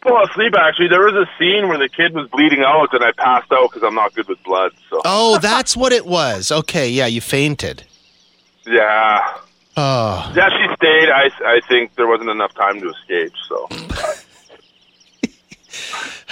Fall 0.03 0.23
asleep. 0.25 0.53
Actually, 0.57 0.87
there 0.89 1.01
was 1.03 1.13
a 1.15 1.27
scene 1.37 1.67
where 1.67 1.77
the 1.77 1.89
kid 1.89 2.13
was 2.13 2.29
bleeding 2.29 2.61
out, 2.63 2.93
and 2.93 3.03
I 3.03 3.11
passed 3.13 3.51
out 3.51 3.69
because 3.71 3.83
I'm 3.85 3.95
not 3.95 4.13
good 4.13 4.27
with 4.27 4.41
blood. 4.43 4.71
So 4.89 5.01
Oh, 5.05 5.39
that's 5.39 5.75
what 5.75 5.91
it 5.91 6.05
was. 6.05 6.51
Okay, 6.51 6.89
yeah, 6.89 7.07
you 7.07 7.19
fainted. 7.19 7.83
yeah, 8.65 9.37
Yeah. 9.79 10.49
She 10.49 10.75
stayed. 10.75 11.09
I 11.09 11.31
I 11.45 11.61
think 11.67 11.95
there 11.95 12.07
wasn't 12.07 12.29
enough 12.29 12.53
time 12.53 12.79
to 12.81 12.89
escape. 12.89 13.33
So 13.47 13.67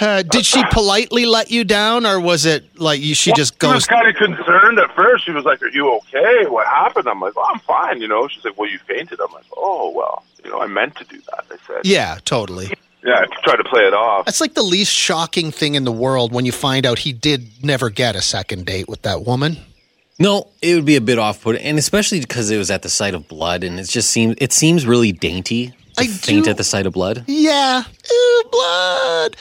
uh, 0.00 0.22
did 0.22 0.44
she 0.46 0.62
politely 0.70 1.26
let 1.26 1.50
you 1.50 1.64
down, 1.64 2.06
or 2.06 2.20
was 2.20 2.46
it 2.46 2.78
like 2.80 3.00
you, 3.00 3.14
she 3.14 3.32
just 3.32 3.60
She 3.60 3.66
was 3.66 3.86
kind 3.86 4.08
of 4.08 4.14
concerned 4.16 4.78
at 4.78 4.94
first. 4.94 5.24
She 5.24 5.32
was 5.32 5.44
like, 5.44 5.62
"Are 5.62 5.68
you 5.68 5.90
okay? 5.96 6.46
What 6.46 6.66
happened?" 6.66 7.08
I'm 7.08 7.20
like, 7.20 7.34
"Oh, 7.36 7.50
I'm 7.52 7.60
fine." 7.60 8.00
You 8.00 8.08
know. 8.08 8.28
She's 8.28 8.44
like, 8.44 8.58
"Well, 8.58 8.70
you 8.70 8.78
fainted." 8.78 9.20
I'm 9.20 9.32
like, 9.32 9.46
"Oh, 9.56 9.92
well, 9.94 10.24
you 10.44 10.50
know, 10.50 10.60
I 10.60 10.66
meant 10.66 10.96
to 10.96 11.04
do 11.04 11.18
that." 11.18 11.44
I 11.50 11.56
said, 11.66 11.84
Yeah, 11.84 12.18
totally. 12.24 12.72
"Yeah." 13.04 13.20
I 13.20 13.26
tried 13.44 13.56
to 13.56 13.64
play 13.64 13.82
it 13.82 13.94
off. 13.94 14.26
That's 14.26 14.40
like 14.40 14.54
the 14.54 14.62
least 14.62 14.92
shocking 14.92 15.50
thing 15.50 15.74
in 15.74 15.84
the 15.84 15.92
world 15.92 16.32
when 16.32 16.46
you 16.46 16.52
find 16.52 16.84
out 16.86 17.00
he 17.00 17.12
did 17.12 17.64
never 17.64 17.90
get 17.90 18.16
a 18.16 18.22
second 18.22 18.66
date 18.66 18.88
with 18.88 19.02
that 19.02 19.22
woman. 19.24 19.58
No, 20.18 20.48
it 20.60 20.74
would 20.74 20.84
be 20.84 20.96
a 20.96 21.00
bit 21.00 21.18
off-putting, 21.18 21.62
and 21.62 21.78
especially 21.78 22.20
because 22.20 22.50
it 22.50 22.58
was 22.58 22.70
at 22.70 22.82
the 22.82 22.88
sight 22.88 23.14
of 23.14 23.28
blood, 23.28 23.62
and 23.62 23.78
it 23.78 23.84
just 23.88 24.10
seems 24.10 24.34
it 24.38 24.52
seems 24.52 24.84
really 24.86 25.12
dainty 25.12 25.72
I 25.96 26.06
faint 26.06 26.44
do- 26.46 26.50
at 26.50 26.56
the 26.56 26.64
sight 26.64 26.86
of 26.86 26.92
blood. 26.92 27.24
Yeah, 27.28 27.84
Ew, 28.10 28.44
blood. 28.50 29.36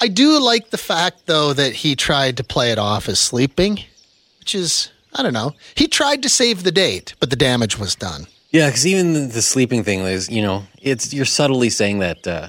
I 0.00 0.08
do 0.08 0.40
like 0.40 0.70
the 0.70 0.78
fact 0.78 1.26
though 1.26 1.52
that 1.52 1.72
he 1.74 1.94
tried 1.96 2.36
to 2.38 2.44
play 2.44 2.70
it 2.72 2.78
off 2.78 3.08
as 3.08 3.18
sleeping, 3.18 3.80
which 4.38 4.54
is 4.54 4.90
I 5.14 5.22
don't 5.22 5.32
know. 5.34 5.52
He 5.74 5.88
tried 5.88 6.22
to 6.22 6.28
save 6.28 6.62
the 6.62 6.72
date, 6.72 7.14
but 7.18 7.30
the 7.30 7.36
damage 7.36 7.76
was 7.78 7.94
done. 7.96 8.26
Yeah, 8.52 8.68
because 8.68 8.86
even 8.86 9.12
the, 9.12 9.20
the 9.20 9.42
sleeping 9.42 9.82
thing 9.84 10.00
is, 10.00 10.28
you 10.30 10.42
know, 10.42 10.64
it's 10.80 11.12
you're 11.12 11.24
subtly 11.24 11.70
saying 11.70 11.98
that 12.00 12.26
uh, 12.26 12.48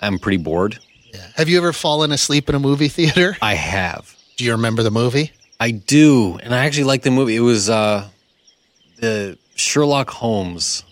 I'm 0.00 0.18
pretty 0.18 0.36
bored. 0.38 0.78
Yeah. 1.12 1.26
Have 1.36 1.48
you 1.48 1.58
ever 1.58 1.72
fallen 1.72 2.12
asleep 2.12 2.48
in 2.48 2.54
a 2.54 2.58
movie 2.58 2.88
theater? 2.88 3.36
I 3.42 3.54
have, 3.54 4.14
Do 4.36 4.44
you 4.44 4.52
remember 4.52 4.82
the 4.82 4.90
movie? 4.90 5.32
I 5.62 5.70
do, 5.70 6.38
and 6.42 6.52
I 6.52 6.64
actually 6.66 6.84
like 6.84 7.02
the 7.02 7.12
movie. 7.12 7.36
It 7.36 7.40
was 7.40 7.70
uh, 7.70 8.08
the 8.98 9.38
Sherlock 9.54 10.10
Holmes 10.10 10.82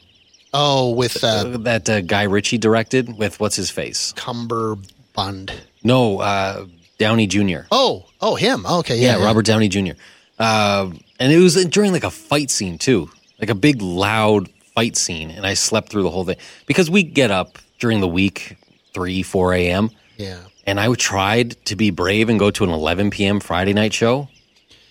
Oh, 0.55 0.91
with 0.93 1.25
uh, 1.25 1.27
uh, 1.27 1.57
that 1.59 1.89
uh, 1.91 2.01
Guy 2.03 2.23
Ritchie 2.25 2.59
directed 2.59 3.19
with 3.19 3.41
what's 3.41 3.57
his 3.57 3.69
face? 3.69 4.13
Cumberbund. 4.17 5.53
No, 5.83 6.21
uh, 6.21 6.67
Downey 6.99 7.27
Jr. 7.27 7.63
Oh, 7.73 8.07
oh, 8.21 8.37
him. 8.37 8.65
Okay, 8.65 8.99
yeah, 8.99 9.19
yeah, 9.19 9.25
Robert 9.25 9.45
Downey 9.45 9.69
Jr. 9.69 9.95
Uh, 10.39 10.91
and 11.19 11.33
it 11.33 11.39
was 11.39 11.55
during 11.67 11.91
like 11.91 12.05
a 12.05 12.11
fight 12.11 12.51
scene 12.51 12.79
too, 12.79 13.11
like 13.41 13.51
a 13.51 13.57
big 13.57 13.83
loud 13.83 14.49
fight 14.75 14.97
scene, 14.97 15.31
and 15.33 15.45
I 15.47 15.55
slept 15.55 15.89
through 15.89 16.05
the 16.05 16.11
whole 16.11 16.25
thing 16.25 16.37
because 16.67 16.89
we 16.89 17.03
get 17.03 17.33
up 17.33 17.59
during 17.81 18.01
the 18.01 18.09
week 18.09 18.57
three, 18.95 19.25
four 19.25 19.53
a.m. 19.53 19.91
Yeah. 20.17 20.39
and 20.65 20.79
I 20.79 20.93
tried 20.95 21.57
to 21.67 21.75
be 21.75 21.91
brave 21.91 22.29
and 22.29 22.39
go 22.39 22.51
to 22.53 22.63
an 22.63 22.71
11 22.71 23.11
p.m. 23.11 23.41
Friday 23.41 23.73
night 23.73 23.93
show. 23.95 24.29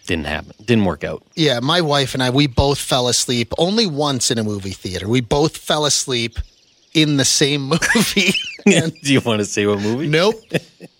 Didn't 0.09 0.25
happen. 0.25 0.53
Didn't 0.65 0.85
work 0.85 1.03
out. 1.03 1.21
Yeah, 1.35 1.59
my 1.59 1.81
wife 1.81 2.15
and 2.15 2.23
I, 2.23 2.31
we 2.31 2.47
both 2.47 2.79
fell 2.79 3.09
asleep 3.09 3.53
only 3.59 3.85
once 3.85 4.31
in 4.31 4.39
a 4.39 4.43
movie 4.43 4.71
theater. 4.71 5.07
We 5.07 5.21
both 5.21 5.55
fell 5.55 5.85
asleep 5.85 6.39
in 6.95 7.17
the 7.17 7.25
same 7.25 7.61
movie. 7.69 8.33
Do 8.65 9.13
you 9.13 9.21
want 9.21 9.37
to 9.37 9.45
say 9.45 9.67
what 9.67 9.77
movie? 9.81 10.07
nope, 10.07 10.41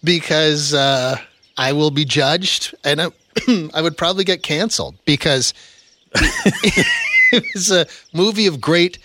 because 0.03 0.75
uh, 0.75 1.17
I 1.57 1.73
will 1.73 1.89
be 1.89 2.05
judged, 2.05 2.75
and 2.83 3.01
I, 3.01 3.07
I 3.73 3.81
would 3.81 3.97
probably 3.97 4.25
get 4.25 4.43
canceled 4.43 4.93
because 5.05 5.55
it 6.13 7.43
was 7.55 7.71
a 7.71 7.87
movie 8.13 8.45
of 8.45 8.61
great 8.61 8.99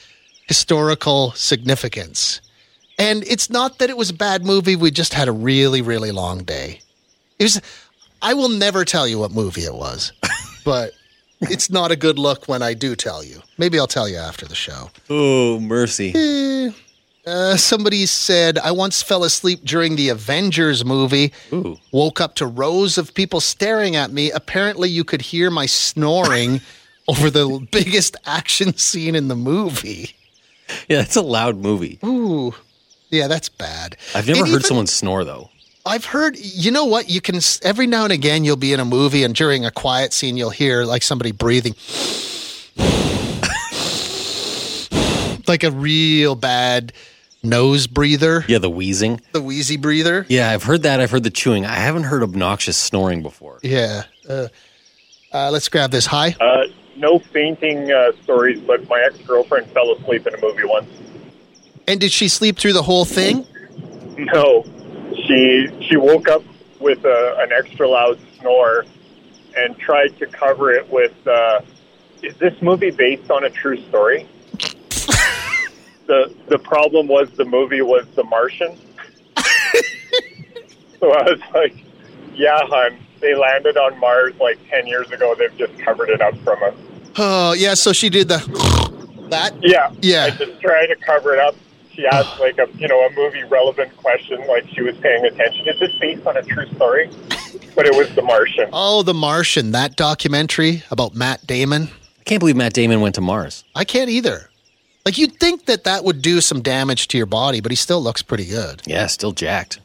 historical 0.49 1.31
significance. 1.31 2.43
And 2.99 3.25
it's 3.25 3.49
not 3.49 3.79
that 3.79 3.89
it 3.89 3.97
was 3.97 4.11
a 4.11 4.15
bad 4.15 4.45
movie. 4.45 4.77
We 4.77 4.91
just 4.91 5.15
had 5.15 5.29
a 5.29 5.33
really, 5.33 5.81
really 5.81 6.13
long 6.13 6.45
day. 6.45 6.83
It 7.39 7.45
was. 7.45 7.63
I 8.25 8.35
will 8.35 8.49
never 8.49 8.85
tell 8.85 9.07
you 9.07 9.19
what 9.19 9.31
movie 9.33 9.63
it 9.63 9.75
was, 9.75 10.13
but 10.65 10.93
it's 11.43 11.69
not 11.71 11.91
a 11.93 11.97
good 11.97 12.19
look 12.19 12.49
when 12.49 12.63
I 12.63 12.75
do 12.75 12.97
tell 12.97 13.23
you. 13.23 13.43
Maybe 13.59 13.79
I'll 13.79 13.87
tell 13.87 14.09
you 14.09 14.17
after 14.17 14.47
the 14.47 14.55
show. 14.55 14.91
Oh, 15.11 15.61
mercy. 15.61 16.73
Uh, 17.27 17.57
somebody 17.57 18.05
said 18.07 18.59
I 18.59 18.71
once 18.71 19.03
fell 19.03 19.25
asleep 19.25 19.61
during 19.65 19.97
the 19.97 20.09
Avengers 20.11 20.85
movie. 20.85 21.33
Ooh. 21.53 21.79
Woke 21.93 22.21
up 22.21 22.35
to 22.37 22.47
rows 22.47 22.99
of 22.99 23.15
people 23.15 23.41
staring 23.41 23.97
at 23.97 24.11
me. 24.11 24.31
Apparently, 24.31 24.89
you 24.91 25.05
could 25.05 25.23
hear 25.23 25.51
my 25.51 25.67
snoring 25.67 26.61
over 27.09 27.31
the 27.31 27.67
biggest 27.71 28.17
action 28.27 28.77
scene 28.77 29.15
in 29.15 29.29
the 29.29 29.37
movie. 29.37 30.15
Yeah, 30.89 31.01
it's 31.03 31.17
a 31.17 31.23
loud 31.23 31.57
movie. 31.57 31.99
Ooh, 32.05 32.55
yeah, 33.11 33.27
that's 33.29 33.49
bad. 33.51 33.97
I've 34.15 34.27
never 34.27 34.41
And 34.41 34.49
heard 34.49 34.55
even- 34.57 34.63
someone 34.69 34.87
snore 34.87 35.25
though. 35.25 35.51
I've 35.87 36.07
heard, 36.07 36.37
you 36.39 36.71
know 36.71 36.87
what? 36.87 37.11
You 37.11 37.21
can, 37.21 37.39
every 37.63 37.87
now 37.87 38.05
and 38.05 38.13
again, 38.13 38.43
you'll 38.45 38.57
be 38.57 38.73
in 38.73 38.81
a 38.81 38.85
movie 38.87 39.23
and 39.23 39.35
during 39.35 39.67
a 39.67 39.71
quiet 39.71 40.13
scene, 40.15 40.35
you'll 40.37 40.49
hear 40.51 40.85
like 40.85 41.03
somebody 41.03 41.31
breathing. 41.31 41.75
like 45.47 45.63
a 45.63 45.71
real 45.71 46.35
bad 46.37 46.93
nose 47.43 47.87
breather, 47.87 48.45
Yeah, 48.49 48.57
the 48.59 48.71
wheezing. 48.71 49.21
the 49.33 49.43
wheezy 49.43 49.77
breather. 49.77 50.25
Yeah, 50.31 50.51
I've 50.51 50.63
heard 50.63 50.83
that. 50.85 51.01
I've 51.01 51.11
heard 51.11 51.25
the 51.25 51.31
chewing. 51.31 51.67
I 51.67 51.75
haven't 51.75 52.05
heard 52.05 52.23
obnoxious 52.23 52.79
snoring 52.79 53.23
before. 53.23 53.59
Yeah. 53.63 54.05
Uh, 54.27 54.49
uh, 55.33 55.51
let's 55.51 55.69
grab 55.69 55.91
this. 55.91 56.07
Hi. 56.07 56.35
Uh, 56.41 56.63
no 56.97 57.19
fainting 57.19 57.93
uh, 57.93 58.13
stories, 58.23 58.59
but 58.61 58.89
my 58.89 59.03
ex 59.05 59.19
girlfriend 59.27 59.67
fell 59.73 59.93
asleep 59.93 60.27
in 60.27 60.35
a 60.35 60.41
movie 60.41 60.65
once. 60.65 60.89
And 61.87 62.01
did 62.01 62.11
she 62.13 62.29
sleep 62.29 62.57
through 62.57 62.73
the 62.73 62.83
whole 62.83 63.05
thing? 63.05 63.47
No, 64.17 64.65
she 65.27 65.69
she 65.89 65.97
woke 65.97 66.29
up 66.29 66.43
with 66.81 67.05
a, 67.05 67.37
an 67.41 67.53
extra 67.53 67.89
loud 67.89 68.19
snore 68.39 68.85
and 69.57 69.79
tried 69.79 70.17
to 70.19 70.27
cover 70.27 70.73
it 70.73 70.89
with. 70.91 71.15
Uh, 71.27 71.61
is 72.23 72.37
this 72.39 72.55
movie 72.63 72.91
based 72.91 73.31
on 73.31 73.45
a 73.45 73.51
true 73.51 73.77
story? 73.89 74.27
the 76.07 76.35
The 76.49 76.59
problem 76.59 77.07
was 77.09 77.31
the 77.33 77.45
movie 77.45 77.83
was 77.83 78.07
The 78.15 78.25
Martian. 78.25 78.77
so 81.01 81.13
I 81.13 81.23
was 81.23 81.41
like, 81.55 81.85
"Yeah, 82.35 82.59
hon, 82.63 82.99
they 83.21 83.35
landed 83.35 83.77
on 83.77 83.99
Mars 83.99 84.35
like 84.41 84.59
ten 84.71 84.87
years 84.87 85.11
ago. 85.11 85.35
They've 85.39 85.57
just 85.57 85.79
covered 85.79 86.09
it 86.11 86.21
up 86.21 86.37
from 86.39 86.63
us." 86.63 86.75
Oh, 87.17 87.53
yeah. 87.53 87.75
So 87.75 87.93
she 87.93 88.09
did 88.11 88.29
the 88.29 88.39
that. 89.31 89.53
Yeah, 89.63 89.91
Yeah. 90.03 90.25
I 90.25 90.31
just 90.31 90.61
trying 90.61 90.89
to 90.89 90.97
cover 90.97 91.35
it 91.35 91.41
up. 91.41 91.55
She 91.95 92.07
asked 92.07 92.41
like 92.41 92.59
a 92.59 92.67
you 92.77 92.89
know 92.89 93.01
a 93.07 93.11
movie 93.15 93.45
relevant 93.45 93.97
question, 93.97 94.45
like 94.49 94.67
she 94.69 94.83
was 94.83 94.97
paying 94.99 95.25
attention. 95.25 95.69
Is 95.69 95.79
this 95.79 95.93
based 96.01 96.27
on 96.27 96.37
a 96.37 96.43
true 96.43 96.67
story? 96.75 97.09
But 97.75 97.87
it 97.87 97.95
was 97.95 98.13
The 98.15 98.23
Martian. 98.23 98.69
Oh, 98.73 99.03
The 99.03 99.15
Martian, 99.15 99.73
that 99.73 99.97
documentary 99.97 100.83
about 100.91 101.15
Matt 101.15 101.47
Damon. 101.47 101.89
I 102.21 102.25
can't 102.25 102.41
believe 102.41 102.57
Matt 102.57 102.73
Damon 102.73 103.01
went 103.01 103.15
to 103.17 103.21
Mars. 103.21 103.65
I 103.75 103.85
can't 103.85 104.11
either. 104.11 104.51
Like 105.05 105.19
you'd 105.19 105.39
think 105.39 105.67
that 105.67 105.85
that 105.85 106.05
would 106.05 106.23
do 106.23 106.41
some 106.41 106.63
damage 106.63 107.09
to 107.09 107.17
your 107.19 107.27
body, 107.27 107.61
but 107.61 107.71
he 107.71 107.77
still 107.77 108.03
looks 108.03 108.23
pretty 108.23 108.47
good. 108.47 108.83
Yeah, 108.87 109.07
still 109.07 109.33
jacked. 109.33 109.81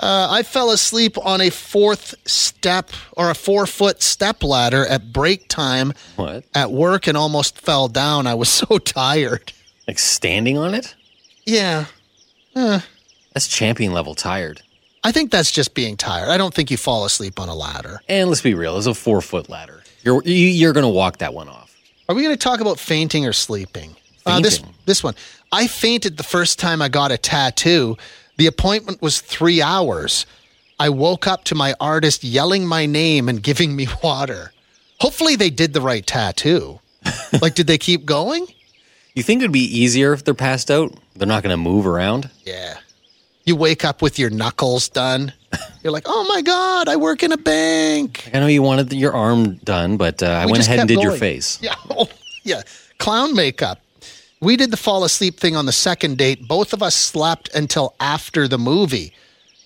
Uh, 0.00 0.26
I 0.30 0.42
fell 0.42 0.70
asleep 0.70 1.16
on 1.24 1.40
a 1.40 1.50
fourth 1.50 2.14
step 2.26 2.90
or 3.16 3.30
a 3.30 3.34
four 3.34 3.64
foot 3.66 4.02
step 4.02 4.42
ladder 4.42 4.84
at 4.86 5.12
break 5.12 5.48
time 5.48 5.92
What? 6.16 6.44
at 6.54 6.72
work 6.72 7.06
and 7.06 7.16
almost 7.16 7.58
fell 7.60 7.86
down. 7.88 8.26
I 8.26 8.34
was 8.34 8.48
so 8.68 8.78
tired. 8.78 9.52
Like 9.86 9.98
standing 9.98 10.56
on 10.58 10.74
it? 10.74 10.94
Yeah. 11.46 11.86
That's 12.54 13.48
champion 13.48 13.92
level 13.92 14.14
tired. 14.14 14.62
I 15.02 15.12
think 15.12 15.30
that's 15.30 15.50
just 15.50 15.74
being 15.74 15.96
tired. 15.96 16.28
I 16.30 16.38
don't 16.38 16.54
think 16.54 16.70
you 16.70 16.76
fall 16.76 17.04
asleep 17.04 17.38
on 17.38 17.48
a 17.48 17.54
ladder. 17.54 18.00
And 18.08 18.28
let's 18.28 18.40
be 18.40 18.54
real, 18.54 18.78
it's 18.78 18.86
a 18.86 18.94
four 18.94 19.20
foot 19.20 19.48
ladder. 19.48 19.82
You're 20.02 20.22
you, 20.24 20.34
you're 20.34 20.72
gonna 20.72 20.88
walk 20.88 21.18
that 21.18 21.34
one 21.34 21.48
off. 21.48 21.64
Are 22.08 22.14
we 22.14 22.22
going 22.22 22.34
to 22.34 22.40
talk 22.42 22.60
about 22.60 22.78
fainting 22.78 23.26
or 23.26 23.32
sleeping? 23.32 23.96
Uh, 24.26 24.40
this 24.40 24.62
this 24.84 25.02
one. 25.02 25.14
I 25.52 25.66
fainted 25.66 26.16
the 26.16 26.22
first 26.22 26.58
time 26.58 26.82
I 26.82 26.88
got 26.88 27.12
a 27.12 27.18
tattoo. 27.18 27.96
The 28.36 28.46
appointment 28.46 29.00
was 29.00 29.20
three 29.20 29.62
hours. 29.62 30.26
I 30.78 30.88
woke 30.88 31.26
up 31.26 31.44
to 31.44 31.54
my 31.54 31.74
artist 31.80 32.24
yelling 32.24 32.66
my 32.66 32.84
name 32.86 33.28
and 33.28 33.42
giving 33.42 33.76
me 33.76 33.86
water. 34.02 34.52
Hopefully, 35.00 35.36
they 35.36 35.50
did 35.50 35.72
the 35.72 35.80
right 35.80 36.06
tattoo. 36.06 36.80
like, 37.42 37.54
did 37.54 37.66
they 37.66 37.78
keep 37.78 38.04
going? 38.04 38.46
You 39.14 39.22
think 39.22 39.42
it'd 39.42 39.52
be 39.52 39.60
easier 39.60 40.12
if 40.12 40.24
they're 40.24 40.34
passed 40.34 40.70
out? 40.70 40.92
They're 41.14 41.28
not 41.28 41.42
gonna 41.44 41.56
move 41.56 41.86
around. 41.86 42.30
Yeah. 42.44 42.78
You 43.44 43.54
wake 43.54 43.84
up 43.84 44.02
with 44.02 44.18
your 44.18 44.30
knuckles 44.30 44.88
done. 44.88 45.32
You're 45.84 45.92
like, 45.92 46.04
oh 46.06 46.24
my 46.34 46.42
God, 46.42 46.88
I 46.88 46.96
work 46.96 47.22
in 47.22 47.30
a 47.30 47.36
bank. 47.36 48.28
I 48.34 48.40
know 48.40 48.46
you 48.48 48.62
wanted 48.62 48.92
your 48.92 49.12
arm 49.12 49.56
done, 49.58 49.96
but 49.98 50.22
uh, 50.22 50.26
I 50.26 50.46
We 50.46 50.52
went 50.52 50.64
ahead 50.64 50.80
and 50.80 50.88
did 50.88 51.00
your 51.02 51.12
face. 51.16 51.58
Yeah. 51.62 51.74
Oh, 51.90 52.08
yeah. 52.42 52.62
Clown 52.98 53.34
makeup. 53.36 53.80
We 54.40 54.56
did 54.56 54.70
the 54.70 54.76
fall 54.76 55.04
asleep 55.04 55.38
thing 55.38 55.54
on 55.56 55.66
the 55.66 55.72
second 55.72 56.18
date. 56.18 56.48
Both 56.48 56.72
of 56.72 56.82
us 56.82 56.94
slept 56.96 57.54
until 57.54 57.94
after 58.00 58.48
the 58.48 58.58
movie. 58.58 59.12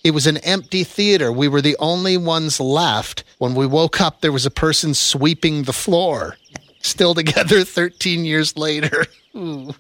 It 0.05 0.11
was 0.11 0.27
an 0.27 0.37
empty 0.39 0.85
theater. 0.85 1.33
We 1.33 1.49
were 1.49 1.63
the 1.63 1.77
only 1.79 2.17
ones 2.17 2.61
left. 2.61 3.25
When 3.39 3.55
we 3.55 3.67
woke 3.67 4.01
up, 4.01 4.21
there 4.21 4.33
was 4.33 4.45
a 4.47 4.51
person 4.51 4.93
sweeping 4.95 5.63
the 5.65 5.73
floor. 5.73 6.37
Still 6.81 7.15
together 7.15 7.65
13 7.65 8.25
years 8.25 8.57
later. 8.57 9.07
Ooh. 9.39 9.75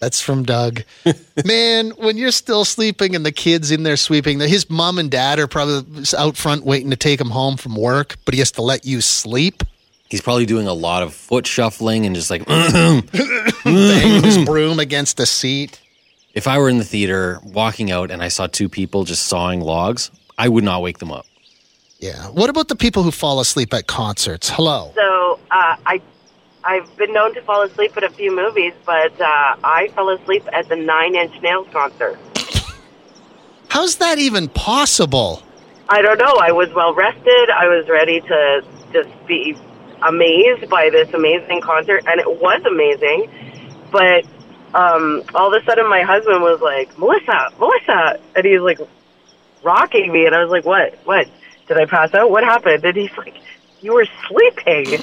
That's 0.00 0.20
from 0.20 0.42
Doug. 0.42 0.82
Man, 1.44 1.90
when 1.90 2.16
you're 2.16 2.32
still 2.32 2.64
sleeping 2.64 3.14
and 3.14 3.24
the 3.24 3.30
kid's 3.30 3.70
in 3.70 3.84
there 3.84 3.96
sweeping, 3.96 4.40
his 4.40 4.68
mom 4.68 4.98
and 4.98 5.08
dad 5.10 5.38
are 5.38 5.46
probably 5.46 6.04
out 6.18 6.36
front 6.36 6.64
waiting 6.64 6.90
to 6.90 6.96
take 6.96 7.20
him 7.20 7.30
home 7.30 7.56
from 7.56 7.76
work, 7.76 8.16
but 8.24 8.34
he 8.34 8.40
has 8.40 8.50
to 8.52 8.62
let 8.62 8.84
you 8.84 9.00
sleep. 9.00 9.62
He's 10.08 10.20
probably 10.20 10.44
doing 10.44 10.66
a 10.66 10.72
lot 10.72 11.04
of 11.04 11.14
foot 11.14 11.46
shuffling 11.46 12.04
and 12.04 12.16
just 12.16 12.30
like, 12.30 12.44
Banging 13.64 14.22
his 14.24 14.44
broom 14.44 14.80
against 14.80 15.16
the 15.18 15.24
seat. 15.26 15.80
if 16.34 16.48
I 16.48 16.58
were 16.58 16.68
in 16.68 16.78
the 16.78 16.84
theater 16.84 17.38
walking 17.44 17.90
out 17.92 18.10
and 18.10 18.22
I 18.22 18.28
saw 18.28 18.46
two 18.48 18.68
people 18.68 19.04
just 19.04 19.26
sawing 19.26 19.60
logs, 19.60 20.10
I 20.36 20.48
would 20.48 20.64
not 20.64 20.82
wake 20.82 20.98
them 20.98 21.12
up. 21.12 21.26
Yeah. 22.00 22.26
What 22.30 22.50
about 22.50 22.66
the 22.66 22.74
people 22.76 23.04
who 23.04 23.12
fall 23.12 23.38
asleep 23.38 23.72
at 23.72 23.86
concerts? 23.86 24.50
Hello. 24.50 24.90
So 24.96 25.38
uh, 25.52 25.76
I, 25.86 26.02
I've 26.64 26.96
been 26.96 27.12
known 27.12 27.34
to 27.34 27.42
fall 27.42 27.62
asleep 27.62 27.96
at 27.96 28.04
a 28.04 28.10
few 28.10 28.34
movies, 28.34 28.72
but 28.86 29.20
uh, 29.20 29.56
I 29.64 29.88
fell 29.94 30.10
asleep 30.10 30.44
at 30.52 30.68
the 30.68 30.76
Nine 30.76 31.16
Inch 31.16 31.40
Nails 31.42 31.66
concert. 31.72 32.18
How's 33.68 33.96
that 33.96 34.18
even 34.18 34.48
possible? 34.48 35.42
I 35.88 36.02
don't 36.02 36.18
know. 36.18 36.36
I 36.40 36.52
was 36.52 36.72
well 36.74 36.94
rested. 36.94 37.50
I 37.50 37.66
was 37.66 37.88
ready 37.88 38.20
to 38.20 38.64
just 38.92 39.08
be 39.26 39.56
amazed 40.02 40.68
by 40.68 40.90
this 40.90 41.12
amazing 41.12 41.62
concert, 41.62 42.04
and 42.06 42.20
it 42.20 42.40
was 42.40 42.62
amazing. 42.64 43.30
But 43.90 44.24
um, 44.74 45.22
all 45.34 45.52
of 45.52 45.60
a 45.60 45.64
sudden, 45.64 45.88
my 45.88 46.02
husband 46.02 46.42
was 46.42 46.60
like, 46.60 46.96
"Melissa, 46.98 47.50
Melissa," 47.58 48.20
and 48.36 48.46
he's 48.46 48.60
like 48.60 48.78
rocking 49.62 50.12
me, 50.12 50.26
and 50.26 50.34
I 50.34 50.42
was 50.42 50.50
like, 50.50 50.64
"What? 50.64 50.98
What? 51.04 51.28
Did 51.66 51.76
I 51.78 51.86
pass 51.86 52.14
out? 52.14 52.30
What 52.30 52.44
happened?" 52.44 52.84
And 52.84 52.96
he's 52.96 53.16
like, 53.16 53.34
"You 53.80 53.94
were 53.94 54.06
sleeping." 54.28 55.02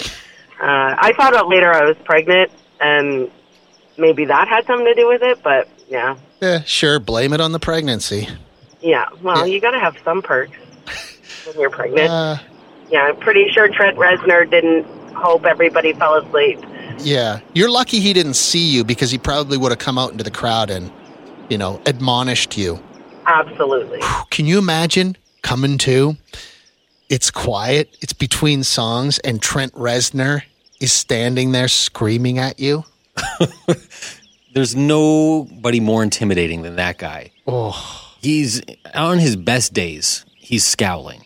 Uh, 0.60 0.95
I 0.98 1.13
found 1.17 1.36
out 1.36 1.48
later 1.48 1.72
I 1.72 1.86
was 1.86 1.95
pregnant, 2.06 2.52
and 2.82 3.30
maybe 3.98 4.26
that 4.26 4.48
had 4.48 4.65
something 4.65 4.86
to 4.86 4.93
do 4.95 5.08
with 5.08 5.22
it. 5.22 5.41
But 5.43 5.67
yeah, 5.89 6.17
Eh, 6.41 6.62
sure, 6.65 7.00
blame 7.00 7.34
it 7.34 7.41
on 7.41 7.52
the 7.52 7.60
pregnancy. 7.60 8.28
yeah. 8.82 9.06
Well, 9.22 9.48
Yeah. 9.48 9.54
you 9.54 9.60
got 9.62 9.72
to 9.72 9.80
have 9.80 9.95
some 10.06 10.22
perks 10.22 10.58
when 11.45 11.60
you're 11.60 11.69
pregnant. 11.69 12.10
Uh, 12.10 12.38
Yeah, 12.91 13.04
I'm 13.04 13.17
pretty 13.17 13.50
sure 13.54 13.67
Trent 13.67 13.98
Reznor 13.98 14.50
didn't 14.50 14.86
hope 15.13 15.45
everybody 15.45 15.93
fell 15.93 16.15
asleep. 16.15 16.60
yeah. 17.00 17.39
You're 17.54 17.69
lucky 17.69 18.00
he 18.00 18.13
didn't 18.13 18.34
see 18.36 18.65
you 18.67 18.84
because 18.84 19.12
he 19.12 19.17
probably 19.17 19.58
would 19.58 19.72
have 19.72 19.80
come 19.80 19.98
out 19.98 20.12
into 20.12 20.24
the 20.24 20.32
crowd 20.32 20.69
and, 20.69 20.91
you 21.50 21.58
know, 21.58 21.80
admonished 21.86 22.58
you. 22.58 22.80
Absolutely. 23.28 24.00
Can 24.32 24.45
you 24.48 24.58
imagine 24.58 25.15
coming 25.43 25.78
to? 25.80 26.15
It's 27.10 27.32
quiet, 27.32 27.98
it's 28.02 28.13
between 28.13 28.63
songs, 28.63 29.17
and 29.19 29.41
Trent 29.41 29.74
Reznor 29.74 30.43
is 30.80 30.91
standing 30.91 31.52
there 31.52 31.67
screaming 31.67 32.38
at 32.38 32.60
you. 32.60 32.86
There's 34.54 34.76
nobody 34.76 35.80
more 35.80 36.04
intimidating 36.04 36.62
than 36.62 36.76
that 36.76 37.00
guy. 37.00 37.32
Oh. 37.48 38.06
He's 38.22 38.62
on 38.93 39.17
his 39.17 39.36
best 39.36 39.74
days, 39.74 40.24
he's 40.36 40.65
scowling. 40.65 41.26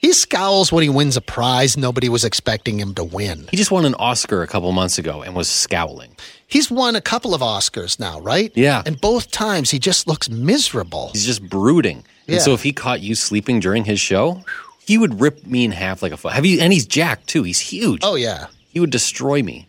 He 0.00 0.12
scowls 0.12 0.70
when 0.70 0.84
he 0.84 0.88
wins 0.88 1.16
a 1.16 1.20
prize 1.20 1.76
nobody 1.76 2.08
was 2.08 2.24
expecting 2.24 2.78
him 2.78 2.94
to 2.94 3.02
win. 3.02 3.48
He 3.50 3.56
just 3.56 3.72
won 3.72 3.84
an 3.84 3.94
Oscar 3.96 4.42
a 4.42 4.46
couple 4.46 4.70
months 4.70 4.96
ago 4.98 5.22
and 5.22 5.34
was 5.34 5.48
scowling. 5.48 6.16
He's 6.46 6.70
won 6.70 6.94
a 6.94 7.00
couple 7.00 7.34
of 7.34 7.40
Oscars 7.40 7.98
now, 7.98 8.20
right? 8.20 8.52
Yeah. 8.54 8.82
And 8.86 9.00
both 9.00 9.32
times 9.32 9.70
he 9.70 9.80
just 9.80 10.06
looks 10.06 10.30
miserable. 10.30 11.10
He's 11.12 11.26
just 11.26 11.42
brooding. 11.48 12.04
Yeah. 12.26 12.36
And 12.36 12.42
so 12.42 12.52
if 12.52 12.62
he 12.62 12.72
caught 12.72 13.00
you 13.00 13.16
sleeping 13.16 13.58
during 13.58 13.84
his 13.84 13.98
show, 13.98 14.44
he 14.88 14.96
would 14.96 15.20
rip 15.20 15.46
me 15.46 15.66
in 15.66 15.70
half 15.70 16.02
like 16.02 16.12
a 16.12 16.16
foot. 16.16 16.32
Have 16.32 16.46
you? 16.46 16.60
And 16.62 16.72
he's 16.72 16.86
Jack 16.86 17.26
too. 17.26 17.42
He's 17.42 17.60
huge. 17.60 18.00
Oh, 18.02 18.14
yeah. 18.14 18.46
He 18.70 18.80
would 18.80 18.88
destroy 18.88 19.42
me. 19.42 19.66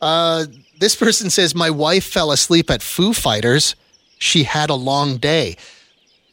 Uh, 0.00 0.46
this 0.80 0.96
person 0.96 1.30
says, 1.30 1.54
My 1.54 1.70
wife 1.70 2.02
fell 2.02 2.32
asleep 2.32 2.68
at 2.68 2.82
Foo 2.82 3.12
Fighters. 3.12 3.76
She 4.18 4.42
had 4.42 4.68
a 4.68 4.74
long 4.74 5.18
day. 5.18 5.56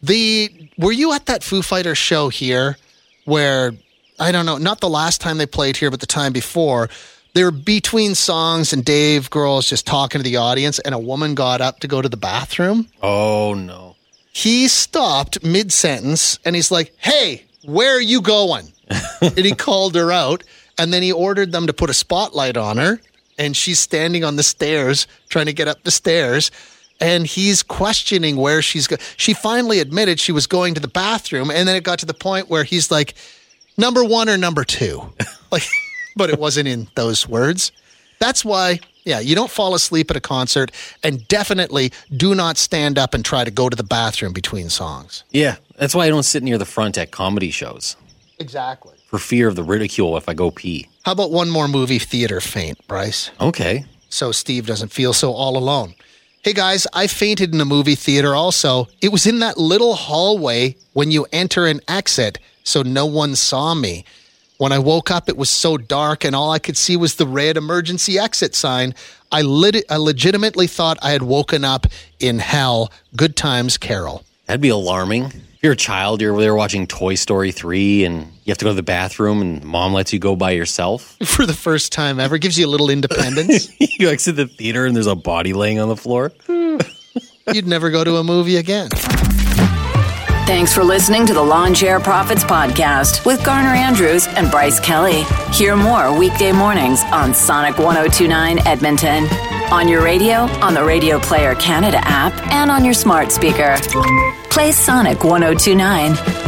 The 0.01 0.71
were 0.75 0.91
you 0.91 1.13
at 1.13 1.27
that 1.27 1.43
Foo 1.43 1.61
Fighters 1.61 1.99
show 1.99 2.29
here 2.29 2.77
where 3.25 3.73
I 4.19 4.31
don't 4.31 4.47
know, 4.47 4.57
not 4.57 4.79
the 4.81 4.89
last 4.89 5.21
time 5.21 5.38
they 5.38 5.45
played 5.45 5.77
here, 5.77 5.91
but 5.91 5.99
the 5.99 6.07
time 6.07 6.33
before, 6.33 6.89
they 7.35 7.43
were 7.43 7.51
between 7.51 8.15
songs 8.15 8.73
and 8.73 8.83
Dave 8.83 9.29
is 9.31 9.69
just 9.69 9.85
talking 9.85 10.17
to 10.17 10.23
the 10.23 10.38
audience 10.38 10.79
and 10.79 10.95
a 10.95 10.99
woman 10.99 11.35
got 11.35 11.61
up 11.61 11.79
to 11.81 11.88
go 11.88 12.01
to 12.01 12.09
the 12.09 12.17
bathroom. 12.17 12.88
Oh 13.03 13.53
no. 13.53 13.97
He 14.33 14.67
stopped 14.67 15.43
mid 15.43 15.71
sentence 15.71 16.39
and 16.43 16.55
he's 16.55 16.71
like, 16.71 16.91
Hey, 16.97 17.44
where 17.65 17.95
are 17.95 18.01
you 18.01 18.21
going? 18.21 18.71
and 19.21 19.38
he 19.38 19.54
called 19.54 19.95
her 19.95 20.12
out 20.12 20.43
and 20.78 20.93
then 20.93 21.01
he 21.01 21.12
ordered 21.12 21.51
them 21.51 21.67
to 21.67 21.73
put 21.73 21.89
a 21.89 21.93
spotlight 21.93 22.58
on 22.58 22.78
her 22.78 22.99
and 23.38 23.58
she's 23.58 23.80
standing 23.80 24.23
on 24.23 24.36
the 24.36 24.43
stairs 24.43 25.08
trying 25.30 25.47
to 25.47 25.54
get 25.54 25.67
up 25.67 25.84
the 25.84 25.91
stairs 25.91 26.51
and 27.01 27.25
he's 27.25 27.62
questioning 27.63 28.38
where 28.38 28.62
she's 28.62 28.88
going. 28.88 29.01
She 29.17 29.34
finally 29.34 29.80
admitted 29.80 30.19
she 30.19 30.32
was 30.32 30.47
going 30.47 30.75
to 30.75 30.80
the 30.80 30.88
bathroom 30.88 31.49
and 31.51 31.67
then 31.67 31.75
it 31.75 31.84
got 31.84 31.99
to 31.99 32.06
the 32.06 32.13
point 32.13 32.49
where 32.49 32.63
he's 32.63 32.91
like, 32.91 33.15
Number 33.78 34.04
one 34.04 34.30
or 34.30 34.38
number 34.38 34.63
two? 34.63 35.01
like, 35.51 35.63
but 36.15 36.30
it 36.30 36.39
wasn't 36.39 36.67
in 36.67 36.88
those 36.95 37.28
words. 37.28 37.71
That's 38.19 38.45
why, 38.45 38.80
yeah, 39.05 39.19
you 39.19 39.35
don't 39.35 39.51
fall 39.51 39.73
asleep 39.75 40.09
at 40.11 40.17
a 40.17 40.21
concert 40.21 40.71
and 41.03 41.25
definitely 41.27 41.91
do 42.15 42.35
not 42.35 42.57
stand 42.57 42.97
up 42.97 43.13
and 43.13 43.23
try 43.23 43.43
to 43.43 43.51
go 43.51 43.69
to 43.69 43.75
the 43.75 43.83
bathroom 43.83 44.33
between 44.33 44.69
songs. 44.69 45.23
Yeah, 45.31 45.55
that's 45.77 45.95
why 45.95 46.05
I 46.05 46.09
don't 46.09 46.23
sit 46.23 46.43
near 46.43 46.57
the 46.57 46.65
front 46.65 46.97
at 46.97 47.11
comedy 47.11 47.51
shows 47.51 47.95
Exactly. 48.39 48.95
for 49.07 49.19
fear 49.19 49.47
of 49.47 49.55
the 49.55 49.63
ridicule 49.63 50.17
if 50.17 50.27
I 50.27 50.33
go 50.33 50.51
pee. 50.51 50.89
How 51.03 51.11
about 51.13 51.31
one 51.31 51.49
more 51.49 51.67
movie 51.67 51.99
theater 51.99 52.41
faint, 52.41 52.85
Bryce? 52.87 53.31
Okay. 53.39 53.85
So 54.09 54.31
Steve 54.31 54.65
doesn't 54.65 54.89
feel 54.91 55.13
so 55.13 55.31
all 55.33 55.57
alone. 55.57 55.93
Hey 56.43 56.53
guys, 56.53 56.85
I 56.93 57.07
fainted 57.07 57.53
in 57.53 57.61
a 57.61 57.65
movie 57.65 57.95
theater 57.95 58.35
also. 58.35 58.87
It 59.01 59.11
was 59.11 59.25
in 59.25 59.39
that 59.39 59.57
little 59.57 59.95
hallway 59.95 60.75
when 60.93 61.09
you 61.11 61.25
enter 61.31 61.65
and 61.65 61.81
exit, 61.87 62.37
so 62.63 62.81
no 62.83 63.05
one 63.05 63.35
saw 63.35 63.73
me. 63.73 64.05
When 64.57 64.71
I 64.71 64.79
woke 64.79 65.11
up, 65.11 65.27
it 65.27 65.35
was 65.35 65.49
so 65.49 65.77
dark 65.77 66.23
and 66.23 66.35
all 66.35 66.51
I 66.51 66.59
could 66.59 66.77
see 66.77 66.95
was 66.95 67.15
the 67.15 67.27
red 67.27 67.57
emergency 67.57 68.17
exit 68.17 68.55
sign. 68.55 68.95
I, 69.31 69.41
lit- 69.41 69.85
I 69.89 69.97
legitimately 69.97 70.67
thought 70.67 70.97
I 71.01 71.11
had 71.11 71.23
woken 71.23 71.65
up 71.65 71.87
in 72.19 72.39
hell. 72.39 72.91
Good 73.15 73.35
times, 73.35 73.77
Carol. 73.77 74.23
That'd 74.45 74.61
be 74.61 74.69
alarming. 74.69 75.25
If 75.25 75.57
you're 75.61 75.73
a 75.73 75.75
child, 75.75 76.21
you're 76.21 76.39
there 76.39 76.55
watching 76.55 76.87
Toy 76.87 77.15
Story 77.15 77.51
3 77.51 78.05
and 78.05 78.27
you 78.45 78.51
have 78.51 78.57
to 78.59 78.65
go 78.65 78.71
to 78.71 78.75
the 78.75 78.83
bathroom 78.83 79.41
and 79.41 79.63
mom 79.65 79.91
lets 79.91 80.13
you 80.13 80.19
go 80.19 80.37
by 80.37 80.51
yourself. 80.51 81.17
For 81.25 81.45
the 81.45 81.53
first 81.53 81.91
time 81.91 82.19
ever, 82.19 82.37
gives 82.37 82.57
you 82.57 82.65
a 82.65 82.69
little 82.69 82.89
independence. 82.89 83.69
you 83.99 84.07
exit 84.07 84.37
the 84.37 84.47
theater 84.47 84.85
and 84.85 84.95
there's 84.95 85.07
a 85.07 85.15
body 85.15 85.51
laying 85.51 85.79
on 85.79 85.89
the 85.89 85.97
floor. 85.97 86.31
Hmm. 86.45 86.77
You'd 87.51 87.67
never 87.67 87.89
go 87.89 88.03
to 88.03 88.17
a 88.17 88.23
movie 88.23 88.55
again. 88.55 88.89
Thanks 90.45 90.73
for 90.75 90.84
listening 90.84 91.25
to 91.25 91.34
the 91.34 91.41
Lawn 91.41 91.73
Chair 91.73 91.99
Profits 91.99 92.43
Podcast 92.43 93.25
with 93.25 93.43
Garner 93.43 93.69
Andrews 93.69 94.27
and 94.27 94.51
Bryce 94.51 94.79
Kelly. 94.79 95.23
Hear 95.51 95.75
more 95.75 96.15
weekday 96.17 96.51
mornings 96.51 97.03
on 97.05 97.34
Sonic 97.34 97.79
1029 97.79 98.60
Edmonton, 98.67 99.25
on 99.71 99.88
your 99.88 100.03
radio, 100.03 100.41
on 100.62 100.75
the 100.75 100.84
Radio 100.84 101.19
Player 101.19 101.55
Canada 101.55 101.99
app, 102.03 102.31
and 102.51 102.69
on 102.69 102.86
your 102.86 102.93
smart 102.93 103.31
speaker. 103.31 103.75
Play 104.51 104.71
Sonic 104.71 105.23
1029. 105.23 106.44